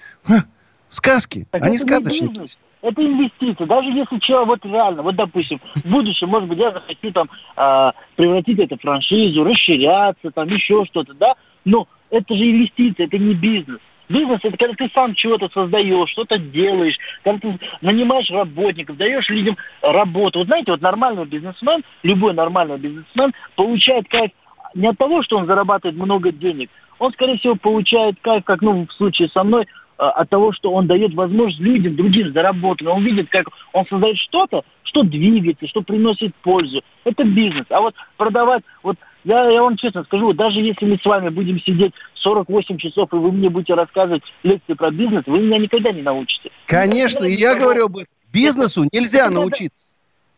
Сказки, 0.89 1.47
так 1.51 1.63
они 1.63 1.79
сказочники. 1.79 2.41
Это 2.83 3.03
инвестиции. 3.03 3.65
Даже 3.65 3.91
если 3.91 4.19
человек, 4.19 4.49
вот 4.49 4.65
реально, 4.71 5.03
вот 5.03 5.17
допустим, 5.17 5.61
в 5.75 5.89
будущем, 5.89 6.29
может 6.29 6.49
быть, 6.49 6.59
я 6.59 6.73
захочу 6.73 7.13
там 7.13 7.31
э, 7.57 7.93
превратить 8.17 8.59
это 8.59 8.77
в 8.77 8.81
франшизу, 8.83 9.43
расширяться, 9.43 10.31
там 10.33 10.49
еще 10.49 10.85
что-то, 10.85 11.15
да, 11.15 11.37
но 11.65 11.89
это 12.11 12.35
же 12.35 12.51
инвестиции, 12.51 13.05
это 13.05 13.17
не 13.17 13.35
бизнес. 13.35 13.79
Бизнес– 14.13 14.41
это 14.43 14.57
когда 14.59 14.75
ты 14.75 14.91
сам 14.95 15.15
чего-то 15.15 15.49
создаешь, 15.49 16.11
что-то 16.11 16.37
делаешь, 16.37 16.99
когда 17.25 17.39
ты 17.41 17.59
нанимаешь 17.81 18.31
работников, 18.31 18.99
даешь 18.99 19.29
людям 19.31 19.57
работу. 19.81 20.41
Вот 20.41 20.49
знаете, 20.49 20.73
вот 20.73 20.83
нормальный 20.83 21.25
бизнесмен, 21.25 21.83
любой 22.03 22.35
нормальный 22.35 22.77
бизнесмен 22.77 23.33
получает 23.57 24.07
кайф 24.09 24.31
не 24.75 24.89
от 24.89 24.99
того, 24.99 25.23
что 25.23 25.39
он 25.39 25.47
зарабатывает 25.47 25.97
много 25.97 26.31
денег, 26.31 26.69
он, 26.99 27.13
скорее 27.13 27.39
всего, 27.39 27.57
получает 27.57 28.17
кайф, 28.21 28.45
как 28.45 28.61
ну, 28.61 28.87
в 28.87 28.93
случае 28.93 29.29
со 29.29 29.45
мной, 29.45 29.67
а, 29.97 30.11
от 30.11 30.29
того, 30.29 30.53
что 30.53 30.73
он 30.73 30.87
дает 30.87 31.15
возможность 31.15 31.61
людям, 31.61 31.97
другим 31.97 32.33
заработать. 32.33 32.87
Он 32.87 33.03
видит, 33.03 33.31
как 33.31 33.47
он 33.73 33.87
создает 33.87 34.19
что-то, 34.19 34.63
что 34.83 35.05
двигается, 35.05 35.67
что 35.67 35.81
приносит 35.81 36.35
пользу. 36.43 36.83
Это 37.05 37.25
бизнес. 37.25 37.65
А 37.71 37.81
вот 37.81 37.95
продавать, 38.19 38.63
вот 38.83 38.97
я, 39.25 39.49
я 39.51 39.63
вам 39.63 39.77
честно 39.77 40.05
скажу, 40.05 40.33
даже 40.33 40.61
если 40.61 40.85
мы 40.85 40.99
с 40.99 41.05
вами 41.05 41.29
будем 41.29 41.61
сидеть 41.61 41.93
48 42.15 42.79
часов, 42.79 43.13
и 43.13 43.17
вы 43.17 43.33
мне 43.33 43.49
будете 43.49 43.75
рассказывать 43.75 44.23
лекции 44.43 44.75
про 44.75 44.91
бизнес, 44.91 45.25
вы 45.27 45.41
меня 45.41 45.59
никогда 45.59 45.93
не 45.93 46.03
научите. 46.03 46.51
Конечно, 46.67 47.25
и 47.25 47.33
я 47.33 47.55
говорю 47.55 47.87
об 47.87 47.97
этом. 47.99 48.13
Бизнесу 48.33 48.87
нельзя 48.93 49.27
это 49.27 49.35
научиться. 49.35 49.87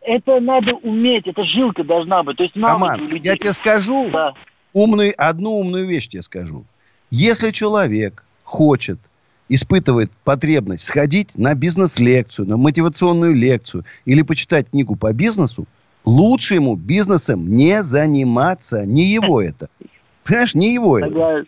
Надо, 0.03 0.17
это 0.17 0.41
надо 0.41 0.75
уметь, 0.75 1.27
это 1.27 1.45
жилка 1.45 1.85
должна 1.85 2.23
быть. 2.23 2.37
То 2.37 2.43
есть 2.43 2.57
Роман, 2.57 3.01
людей. 3.09 3.31
я 3.31 3.37
тебе 3.37 3.53
скажу 3.53 4.11
да. 4.11 4.35
умную, 4.73 5.15
одну 5.17 5.59
умную 5.59 5.87
вещь 5.87 6.09
тебе 6.09 6.23
скажу. 6.23 6.65
Если 7.11 7.53
человек 7.53 8.25
хочет 8.43 8.99
испытывает 9.49 10.11
потребность 10.25 10.85
сходить 10.85 11.37
на 11.37 11.55
бизнес-лекцию, 11.55 12.49
на 12.49 12.57
мотивационную 12.57 13.35
лекцию 13.35 13.85
или 14.05 14.23
почитать 14.23 14.71
книгу 14.71 14.97
по 14.97 15.13
бизнесу, 15.13 15.67
лучше 16.05 16.55
ему 16.55 16.77
бизнесом 16.77 17.49
не 17.49 17.83
заниматься. 17.83 18.87
Не 18.87 19.05
его 19.05 19.43
это. 19.43 19.69
Понимаешь, 20.25 20.55
не 20.55 20.75
его 20.75 20.99
это. 20.99 21.45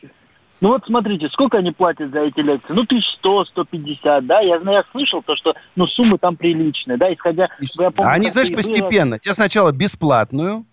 Ну 0.61 0.71
вот 0.71 0.85
смотрите, 0.87 1.29
сколько 1.29 1.59
они 1.59 1.71
платят 1.71 2.13
за 2.13 2.21
эти 2.21 2.41
лекции? 2.41 2.73
Ну, 2.73 2.83
1100, 2.83 3.45
150, 3.45 4.27
да? 4.27 4.41
Я, 4.41 4.57
я 4.57 4.85
слышал 4.91 5.23
то, 5.23 5.37
что 5.37 5.55
ну, 5.77 5.87
суммы 5.87 6.17
там 6.17 6.37
приличные, 6.37 6.97
да, 6.97 7.13
исходя... 7.13 7.49
Я 7.61 7.91
помню, 7.91 8.11
они, 8.11 8.31
знаешь, 8.31 8.51
постепенно. 8.51 9.19
Тебе 9.19 9.35
сначала 9.35 9.71
бесплатную, 9.73 10.65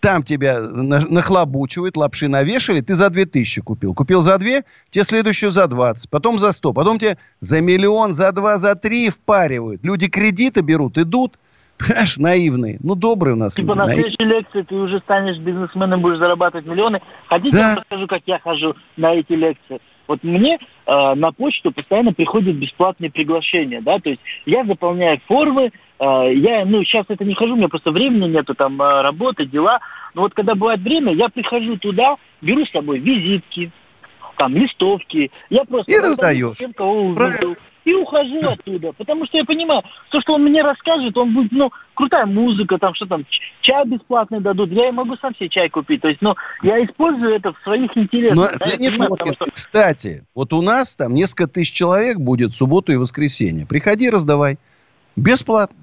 там 0.00 0.22
тебя 0.22 0.60
нахлобучивают, 0.60 1.96
лапши 1.96 2.28
навешали, 2.28 2.82
ты 2.82 2.94
за 2.94 3.08
2000 3.08 3.62
купил. 3.62 3.94
Купил 3.94 4.20
за 4.20 4.36
2, 4.36 4.64
тебе 4.90 5.04
следующую 5.04 5.50
за 5.50 5.66
20, 5.66 6.10
потом 6.10 6.38
за 6.38 6.52
100, 6.52 6.72
потом 6.74 6.98
тебе 6.98 7.16
за 7.40 7.62
миллион, 7.62 8.12
за 8.12 8.32
2, 8.32 8.58
за 8.58 8.74
3 8.74 9.10
впаривают. 9.10 9.82
Люди 9.82 10.08
кредиты 10.08 10.60
берут, 10.60 10.98
идут, 10.98 11.38
Понимаешь, 11.86 12.16
наивные. 12.16 12.78
Ну, 12.82 12.94
добрые 12.94 13.34
у 13.34 13.38
нас. 13.38 13.54
Типа 13.54 13.68
люди, 13.68 13.78
на 13.78 13.86
наив... 13.86 14.00
следующей 14.00 14.24
лекции 14.24 14.62
ты 14.62 14.74
уже 14.74 14.98
станешь 15.00 15.38
бизнесменом, 15.38 16.00
будешь 16.00 16.18
зарабатывать 16.18 16.66
миллионы. 16.66 17.00
Хотите, 17.26 17.56
да. 17.56 17.70
я 17.70 17.76
расскажу, 17.76 18.06
как 18.06 18.22
я 18.26 18.38
хожу 18.38 18.74
на 18.96 19.14
эти 19.14 19.32
лекции? 19.32 19.80
Вот 20.08 20.22
мне 20.24 20.58
э, 20.86 21.14
на 21.14 21.32
почту 21.32 21.72
постоянно 21.72 22.12
приходят 22.12 22.56
бесплатные 22.56 23.10
приглашения, 23.10 23.80
да, 23.80 23.98
то 23.98 24.10
есть 24.10 24.20
я 24.46 24.64
заполняю 24.64 25.20
формы, 25.26 25.70
э, 25.98 26.34
я, 26.34 26.64
ну, 26.64 26.82
сейчас 26.84 27.06
это 27.08 27.24
не 27.24 27.34
хожу, 27.34 27.54
у 27.54 27.56
меня 27.56 27.68
просто 27.68 27.92
времени 27.92 28.28
нету, 28.28 28.54
там, 28.54 28.82
э, 28.82 29.02
работы, 29.02 29.46
дела, 29.46 29.78
но 30.14 30.22
вот 30.22 30.34
когда 30.34 30.54
бывает 30.54 30.80
время, 30.80 31.14
я 31.14 31.28
прихожу 31.28 31.76
туда, 31.78 32.16
беру 32.40 32.66
с 32.66 32.72
собой 32.72 32.98
визитки, 32.98 33.70
там, 34.36 34.56
листовки, 34.56 35.30
я 35.50 35.64
просто... 35.64 35.92
И 35.92 35.98
раздаешь. 35.98 36.58
Тем, 36.58 36.72
кого 36.72 37.02
увидел 37.02 37.56
и 37.84 37.94
ухожу 37.94 38.38
оттуда. 38.38 38.92
Потому 38.92 39.26
что 39.26 39.38
я 39.38 39.44
понимаю, 39.44 39.82
то, 40.10 40.20
что 40.20 40.34
он 40.34 40.44
мне 40.44 40.62
расскажет, 40.62 41.16
он 41.16 41.34
будет, 41.34 41.52
ну, 41.52 41.72
крутая 41.94 42.26
музыка, 42.26 42.78
там, 42.78 42.94
что 42.94 43.06
там, 43.06 43.24
чай 43.60 43.84
бесплатный 43.86 44.40
дадут. 44.40 44.70
Я 44.70 44.88
и 44.88 44.92
могу 44.92 45.16
сам 45.16 45.34
себе 45.34 45.48
чай 45.48 45.68
купить. 45.68 46.02
То 46.02 46.08
есть, 46.08 46.22
ну, 46.22 46.34
я 46.62 46.84
использую 46.84 47.34
это 47.34 47.52
в 47.52 47.58
своих 47.58 47.96
интересах. 47.96 48.36
Но, 48.36 48.58
да, 48.58 48.66
Леонид 48.66 48.90
понимаю, 48.90 49.10
Лукин, 49.10 49.34
что... 49.34 49.50
кстати, 49.50 50.24
вот 50.34 50.52
у 50.52 50.62
нас 50.62 50.96
там 50.96 51.14
несколько 51.14 51.46
тысяч 51.46 51.72
человек 51.72 52.18
будет 52.18 52.52
в 52.52 52.56
субботу 52.56 52.92
и 52.92 52.96
воскресенье. 52.96 53.66
Приходи, 53.66 54.10
раздавай. 54.10 54.58
Бесплатно. 55.16 55.76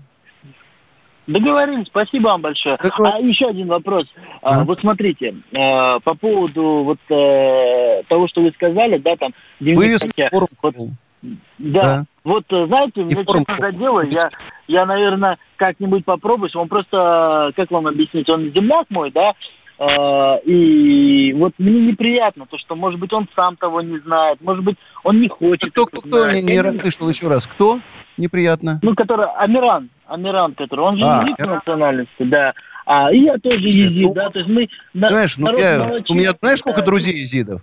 Договорились, 1.27 1.85
спасибо 1.85 2.29
вам 2.29 2.41
большое. 2.41 2.77
Так 2.77 2.99
а 2.99 3.19
еще 3.19 3.49
один 3.49 3.67
вопрос. 3.67 4.07
А, 4.41 4.65
вот 4.65 4.79
смотрите, 4.79 5.35
а, 5.55 5.99
по 5.99 6.15
поводу 6.15 6.83
вот 6.83 6.97
а, 7.11 8.01
того, 8.07 8.27
что 8.27 8.41
вы 8.41 8.51
сказали, 8.51 8.97
да, 8.97 9.15
там... 9.15 9.31
Вывески 9.59 10.27
форм. 10.31 10.47
Вот, 10.63 10.75
да. 11.22 11.38
да. 11.57 12.05
Вот, 12.24 12.45
э, 12.49 12.65
знаете, 12.67 13.01
мне 13.01 13.15
честно 13.15 13.43
задело, 13.57 14.05
я, 14.05 14.30
я, 14.67 14.86
наверное, 14.86 15.38
как-нибудь 15.55 16.05
попробую. 16.05 16.49
Он 16.55 16.67
просто, 16.67 17.51
как 17.55 17.72
вам 17.72 17.88
объяснить, 17.88 18.30
он 18.30 18.51
земляк 18.53 18.88
мой, 18.89 19.11
да, 19.11 19.34
Uh, 19.80 20.43
и 20.43 21.32
вот 21.32 21.53
мне 21.57 21.80
неприятно, 21.80 22.45
то, 22.45 22.57
что, 22.57 22.76
может 22.76 22.99
быть, 22.99 23.13
он 23.13 23.30
сам 23.34 23.55
того 23.55 23.80
не 23.80 23.97
знает, 23.99 24.41
может 24.41 24.61
быть, 24.61 24.76
он 25.05 25.22
не 25.22 25.30
хочет. 25.30 25.72
Кто, 25.72 25.86
кто, 25.86 26.01
кто, 26.01 26.32
не, 26.32 26.41
не 26.41 26.59
расслышал 26.59 27.07
еще 27.07 27.30
раз, 27.30 27.47
кто? 27.47 27.80
Неприятно. 28.17 28.82
Ну, 28.84 28.93
который, 28.93 29.28
Амиран, 29.38 29.89
Амиран, 30.05 30.53
который, 30.55 30.82
он 30.82 30.97
же 30.97 31.05
а, 31.05 31.24
езид 31.24 31.39
национальности, 31.39 32.24
да. 32.24 32.53
А, 32.86 33.09
и 33.13 33.20
я 33.20 33.38
тоже 33.38 33.70
езид, 33.70 34.07
ну, 34.07 34.13
да, 34.15 34.30
то 34.30 34.39
есть 34.39 34.51
мы... 34.51 34.67
Знаешь, 34.93 35.38
ну, 35.38 35.57
я, 35.57 36.01
у 36.09 36.13
меня, 36.13 36.34
знаешь, 36.38 36.59
сколько 36.59 36.82
друзей 36.82 37.13
езидов? 37.13 37.61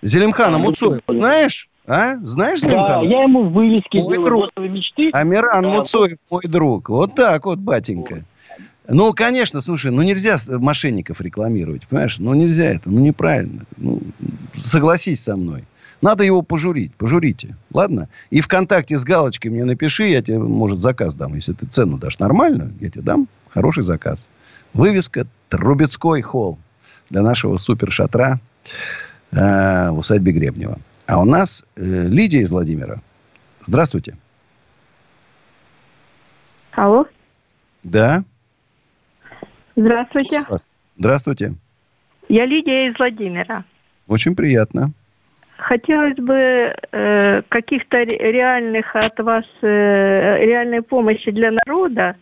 Зелимхан 0.00 0.54
Амуцуев, 0.54 1.02
знаешь? 1.06 1.68
А? 1.86 2.16
Знаешь 2.22 2.60
Да, 2.62 3.00
я 3.02 3.24
ему 3.24 3.48
вывески 3.48 3.98
мой 3.98 4.16
делаю, 4.16 4.24
друг. 4.24 4.50
мечты. 4.56 5.10
Амиран 5.12 5.62
да, 5.62 5.68
Муцоев, 5.68 6.18
мой 6.30 6.42
друг. 6.44 6.88
Вот 6.88 7.14
так 7.14 7.44
вот, 7.44 7.58
батенька. 7.58 8.24
Ну, 8.88 9.12
конечно, 9.14 9.60
слушай, 9.60 9.90
ну 9.90 10.02
нельзя 10.02 10.36
мошенников 10.48 11.20
рекламировать, 11.20 11.86
понимаешь? 11.86 12.16
Ну 12.18 12.34
нельзя 12.34 12.66
это, 12.66 12.90
ну 12.90 13.00
неправильно. 13.00 13.64
Ну, 13.76 14.00
согласись 14.54 15.22
со 15.22 15.36
мной. 15.36 15.64
Надо 16.02 16.22
его 16.22 16.42
пожурить, 16.42 16.94
пожурите, 16.94 17.56
ладно? 17.72 18.08
И 18.28 18.42
ВКонтакте 18.42 18.98
с 18.98 19.04
галочкой 19.04 19.50
мне 19.50 19.64
напиши, 19.64 20.04
я 20.08 20.20
тебе, 20.20 20.38
может, 20.38 20.80
заказ 20.80 21.14
дам. 21.14 21.34
Если 21.34 21.54
ты 21.54 21.66
цену 21.66 21.96
дашь 21.96 22.18
нормально, 22.18 22.72
я 22.80 22.90
тебе 22.90 23.00
дам 23.02 23.26
хороший 23.48 23.84
заказ. 23.84 24.28
Вывеска 24.74 25.26
Трубецкой 25.48 26.20
холл 26.20 26.58
для 27.08 27.22
нашего 27.22 27.56
супер-шатра 27.56 28.40
э, 29.32 29.90
в 29.90 29.98
усадьбе 29.98 30.32
Гребнева. 30.32 30.78
А 31.06 31.20
у 31.20 31.24
нас 31.24 31.66
э, 31.76 31.80
Лидия 31.82 32.40
из 32.40 32.50
Владимира. 32.50 32.96
Здравствуйте. 33.60 34.14
Алло. 36.72 37.06
Да. 37.82 38.24
Здравствуйте. 39.76 40.42
Здравствуйте. 40.96 41.54
Я 42.28 42.46
Лидия 42.46 42.88
из 42.88 42.98
Владимира. 42.98 43.64
Очень 44.08 44.34
приятно. 44.34 44.92
Хотелось 45.56 46.16
бы 46.16 46.74
э, 46.92 47.42
каких-то 47.48 48.02
реальных 48.02 48.96
от 48.96 49.18
вас 49.20 49.44
э, 49.62 50.44
реальной 50.44 50.82
помощи 50.82 51.30
для 51.30 51.52
народа, 51.52 52.16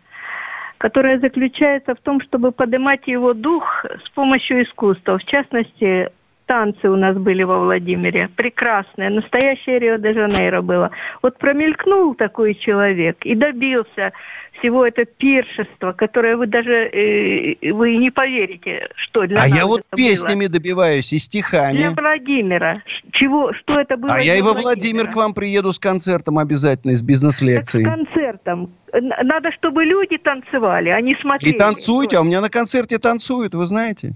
которая 0.78 1.18
заключается 1.18 1.94
в 1.94 2.00
том, 2.00 2.20
чтобы 2.20 2.52
поднимать 2.52 3.06
его 3.06 3.32
дух 3.32 3.84
с 4.04 4.10
помощью 4.10 4.64
искусства. 4.64 5.18
В 5.18 5.24
частности, 5.24 6.10
танцы 6.46 6.88
у 6.88 6.96
нас 6.96 7.16
были 7.16 7.42
во 7.42 7.58
Владимире. 7.58 8.28
Прекрасные. 8.36 9.10
Настоящее 9.10 9.78
Рио-де-Жанейро 9.78 10.62
было. 10.62 10.90
Вот 11.22 11.38
промелькнул 11.38 12.14
такой 12.14 12.54
человек 12.54 13.24
и 13.24 13.34
добился 13.34 14.12
всего 14.58 14.86
это 14.86 15.04
пиршества, 15.04 15.92
которое 15.92 16.36
вы 16.36 16.46
даже 16.46 16.72
э, 16.72 17.72
вы 17.72 17.96
не 17.96 18.10
поверите, 18.10 18.88
что 18.96 19.26
для 19.26 19.42
а 19.42 19.48
я 19.48 19.66
вот 19.66 19.82
песнями 19.94 20.46
было. 20.46 20.50
добиваюсь 20.50 21.12
и 21.12 21.18
стихами. 21.18 21.78
Для 21.78 21.90
Владимира. 21.90 22.82
Чего, 23.12 23.52
что 23.54 23.80
это 23.80 23.96
было? 23.96 24.14
А 24.14 24.20
я 24.20 24.36
и 24.36 24.42
во 24.42 24.52
Владимир 24.52 25.10
к 25.10 25.16
вам 25.16 25.34
приеду 25.34 25.72
с 25.72 25.78
концертом 25.78 26.38
обязательно, 26.38 26.94
с 26.94 27.02
бизнес-лекцией. 27.02 27.84
С 27.84 27.88
концертом. 27.88 28.72
Надо, 28.92 29.50
чтобы 29.52 29.84
люди 29.84 30.18
танцевали, 30.18 30.90
а 30.90 31.00
не 31.00 31.14
смотрели. 31.16 31.54
И 31.54 31.58
танцуйте, 31.58 32.18
а 32.18 32.20
у 32.20 32.24
меня 32.24 32.40
на 32.40 32.50
концерте 32.50 32.98
танцуют, 32.98 33.54
вы 33.54 33.66
знаете. 33.66 34.14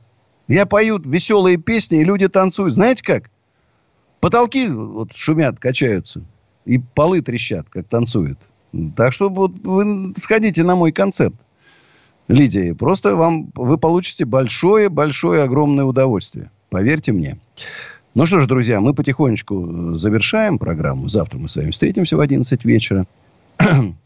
Я 0.49 0.67
пою 0.67 0.99
веселые 0.99 1.57
песни, 1.57 2.01
и 2.01 2.05
люди 2.05 2.29
танцуют. 2.29 2.75
Знаете 2.75 3.03
как? 3.03 3.31
Потолки 4.21 4.69
вот 4.69 5.13
шумят, 5.13 5.59
качаются. 5.59 6.23
И 6.65 6.79
полы 6.79 7.21
трещат, 7.21 7.69
как 7.69 7.87
танцуют. 7.89 8.39
Так 8.97 9.13
что 9.13 9.29
вот 9.29 9.53
вы 9.63 10.15
сходите 10.17 10.63
на 10.63 10.77
мой 10.77 10.93
концерт, 10.93 11.35
Лидия. 12.29 12.75
Просто 12.75 13.17
вам, 13.17 13.51
вы 13.55 13.79
получите 13.79 14.25
большое-большое, 14.25 15.43
огромное 15.43 15.85
удовольствие. 15.85 16.51
Поверьте 16.71 17.13
мне. 17.13 17.39
Ну 18.15 18.27
что 18.27 18.41
ж, 18.41 18.47
друзья, 18.47 18.81
мы 18.81 18.95
потихонечку 18.95 19.95
завершаем 19.95 20.59
программу. 20.59 21.09
Завтра 21.09 21.39
мы 21.39 21.49
с 21.49 21.57
вами 21.57 21.71
встретимся 21.71 22.17
в 22.17 22.21
11 22.21 22.65
вечера. 22.65 23.07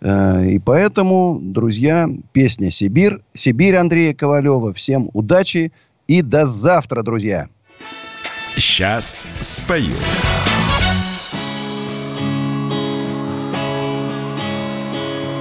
Э, 0.00 0.46
и 0.46 0.58
поэтому, 0.58 1.38
друзья, 1.40 2.08
песня 2.32 2.70
«Сибирь». 2.70 3.18
Сибирь 3.34 3.76
Андрея 3.76 4.14
Ковалева. 4.14 4.72
Всем 4.72 5.10
удачи 5.12 5.72
и 6.06 6.22
до 6.22 6.46
завтра, 6.46 7.02
друзья. 7.02 7.48
Сейчас 8.56 9.26
спою. 9.40 9.94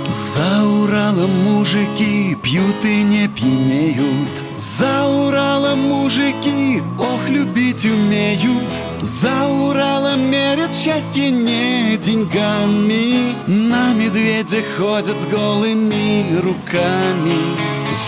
За 0.10 0.64
Уралом 0.64 1.32
мужики 1.44 2.36
пьют 2.44 2.84
и 2.84 3.04
не 3.04 3.28
пьянеют 3.28 4.44
За 4.58 5.06
Уралом 5.08 5.80
мужики, 5.80 6.82
ох, 7.00 7.30
любить 7.30 7.86
умеют 7.86 8.64
За 9.06 9.48
Уралом 9.48 10.32
мерят 10.32 10.74
счастье 10.74 11.30
не 11.30 11.96
деньгами. 11.96 13.36
На 13.46 13.94
медведя 13.94 14.64
ходят 14.76 15.22
с 15.22 15.26
голыми 15.26 16.40
руками. 16.40 17.38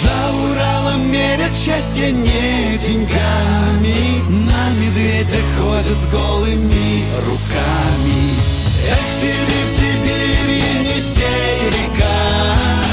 За 0.01 0.33
Уралом 0.33 1.11
мерят 1.11 1.55
счастье 1.55 2.11
не 2.11 2.79
деньгами. 2.79 4.23
На 4.27 4.71
медведя 4.71 5.43
ходят 5.59 5.99
с 5.99 6.07
голыми 6.07 7.03
руками. 7.27 8.33
Эх, 8.89 8.97
Сибирь, 9.19 9.67
Сибирь, 9.77 10.63
Енисей, 10.79 11.67
река 11.67 12.86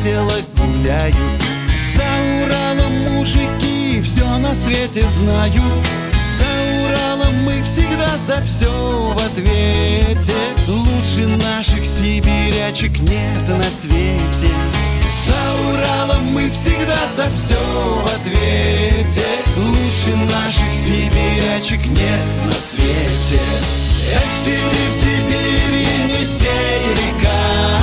весело 0.00 0.32
гуляют 0.56 1.16
За 1.94 2.44
Уралом 2.44 3.14
мужики 3.14 4.00
все 4.02 4.38
на 4.38 4.54
свете 4.54 5.06
знают. 5.08 5.84
За 6.38 6.48
Уралом 6.84 7.44
мы 7.44 7.62
всегда 7.62 8.08
за 8.26 8.42
все 8.42 8.70
в 8.70 9.16
ответе. 9.16 10.32
Лучше 10.68 11.26
наших 11.44 11.84
сибирячек 11.84 12.98
нет 13.00 13.46
на 13.48 13.62
свете. 13.62 14.52
За 15.26 15.68
Уралом 15.68 16.24
мы 16.32 16.48
всегда 16.48 16.98
за 17.14 17.28
все 17.28 17.56
в 17.56 18.06
ответе. 18.06 19.26
Лучше 19.56 20.16
наших 20.16 20.70
сибирячек 20.70 21.86
нет 21.88 22.26
на 22.46 22.52
свете. 22.52 23.40
Эх, 24.12 24.22
Сибирь, 24.44 24.92
Сибирь, 24.92 25.86
Енисей, 25.86 26.94
река 26.94 27.79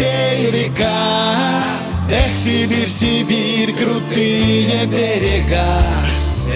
Енисей, 0.00 0.50
река. 0.50 1.62
Эх, 2.10 2.36
Сибирь, 2.36 2.88
Сибирь, 2.88 3.72
крутые 3.74 4.86
берега. 4.86 5.82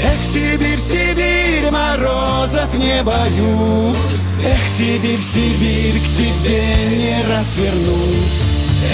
Эх, 0.03 0.23
Сибирь, 0.23 0.81
Сибирь, 0.81 1.71
морозов 1.71 2.73
не 2.75 3.03
боюсь. 3.03 4.39
Эх, 4.43 4.69
Сибирь, 4.69 5.21
Сибирь, 5.21 6.01
к 6.01 6.09
тебе 6.17 6.65
не 6.91 7.29
раз 7.29 7.57
вернусь 7.57 8.43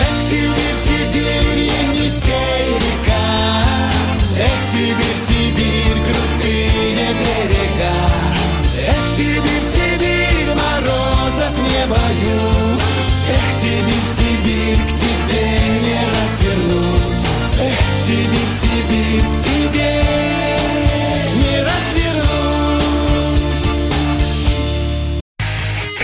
Эх, 0.00 0.20
Сибирь, 0.28 0.78
Сибирь, 0.84 1.70
Енисей, 1.92 2.74
река. 2.74 3.90
Эх, 4.38 4.60
Сибирь, 4.72 5.19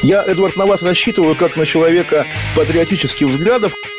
Я, 0.06 0.22
Эдвард, 0.22 0.56
на 0.56 0.66
вас 0.66 0.84
рассчитываю 0.84 1.34
как 1.34 1.56
на 1.56 1.66
человека 1.66 2.26
патриотических 2.54 3.26
взглядов. 3.26 3.72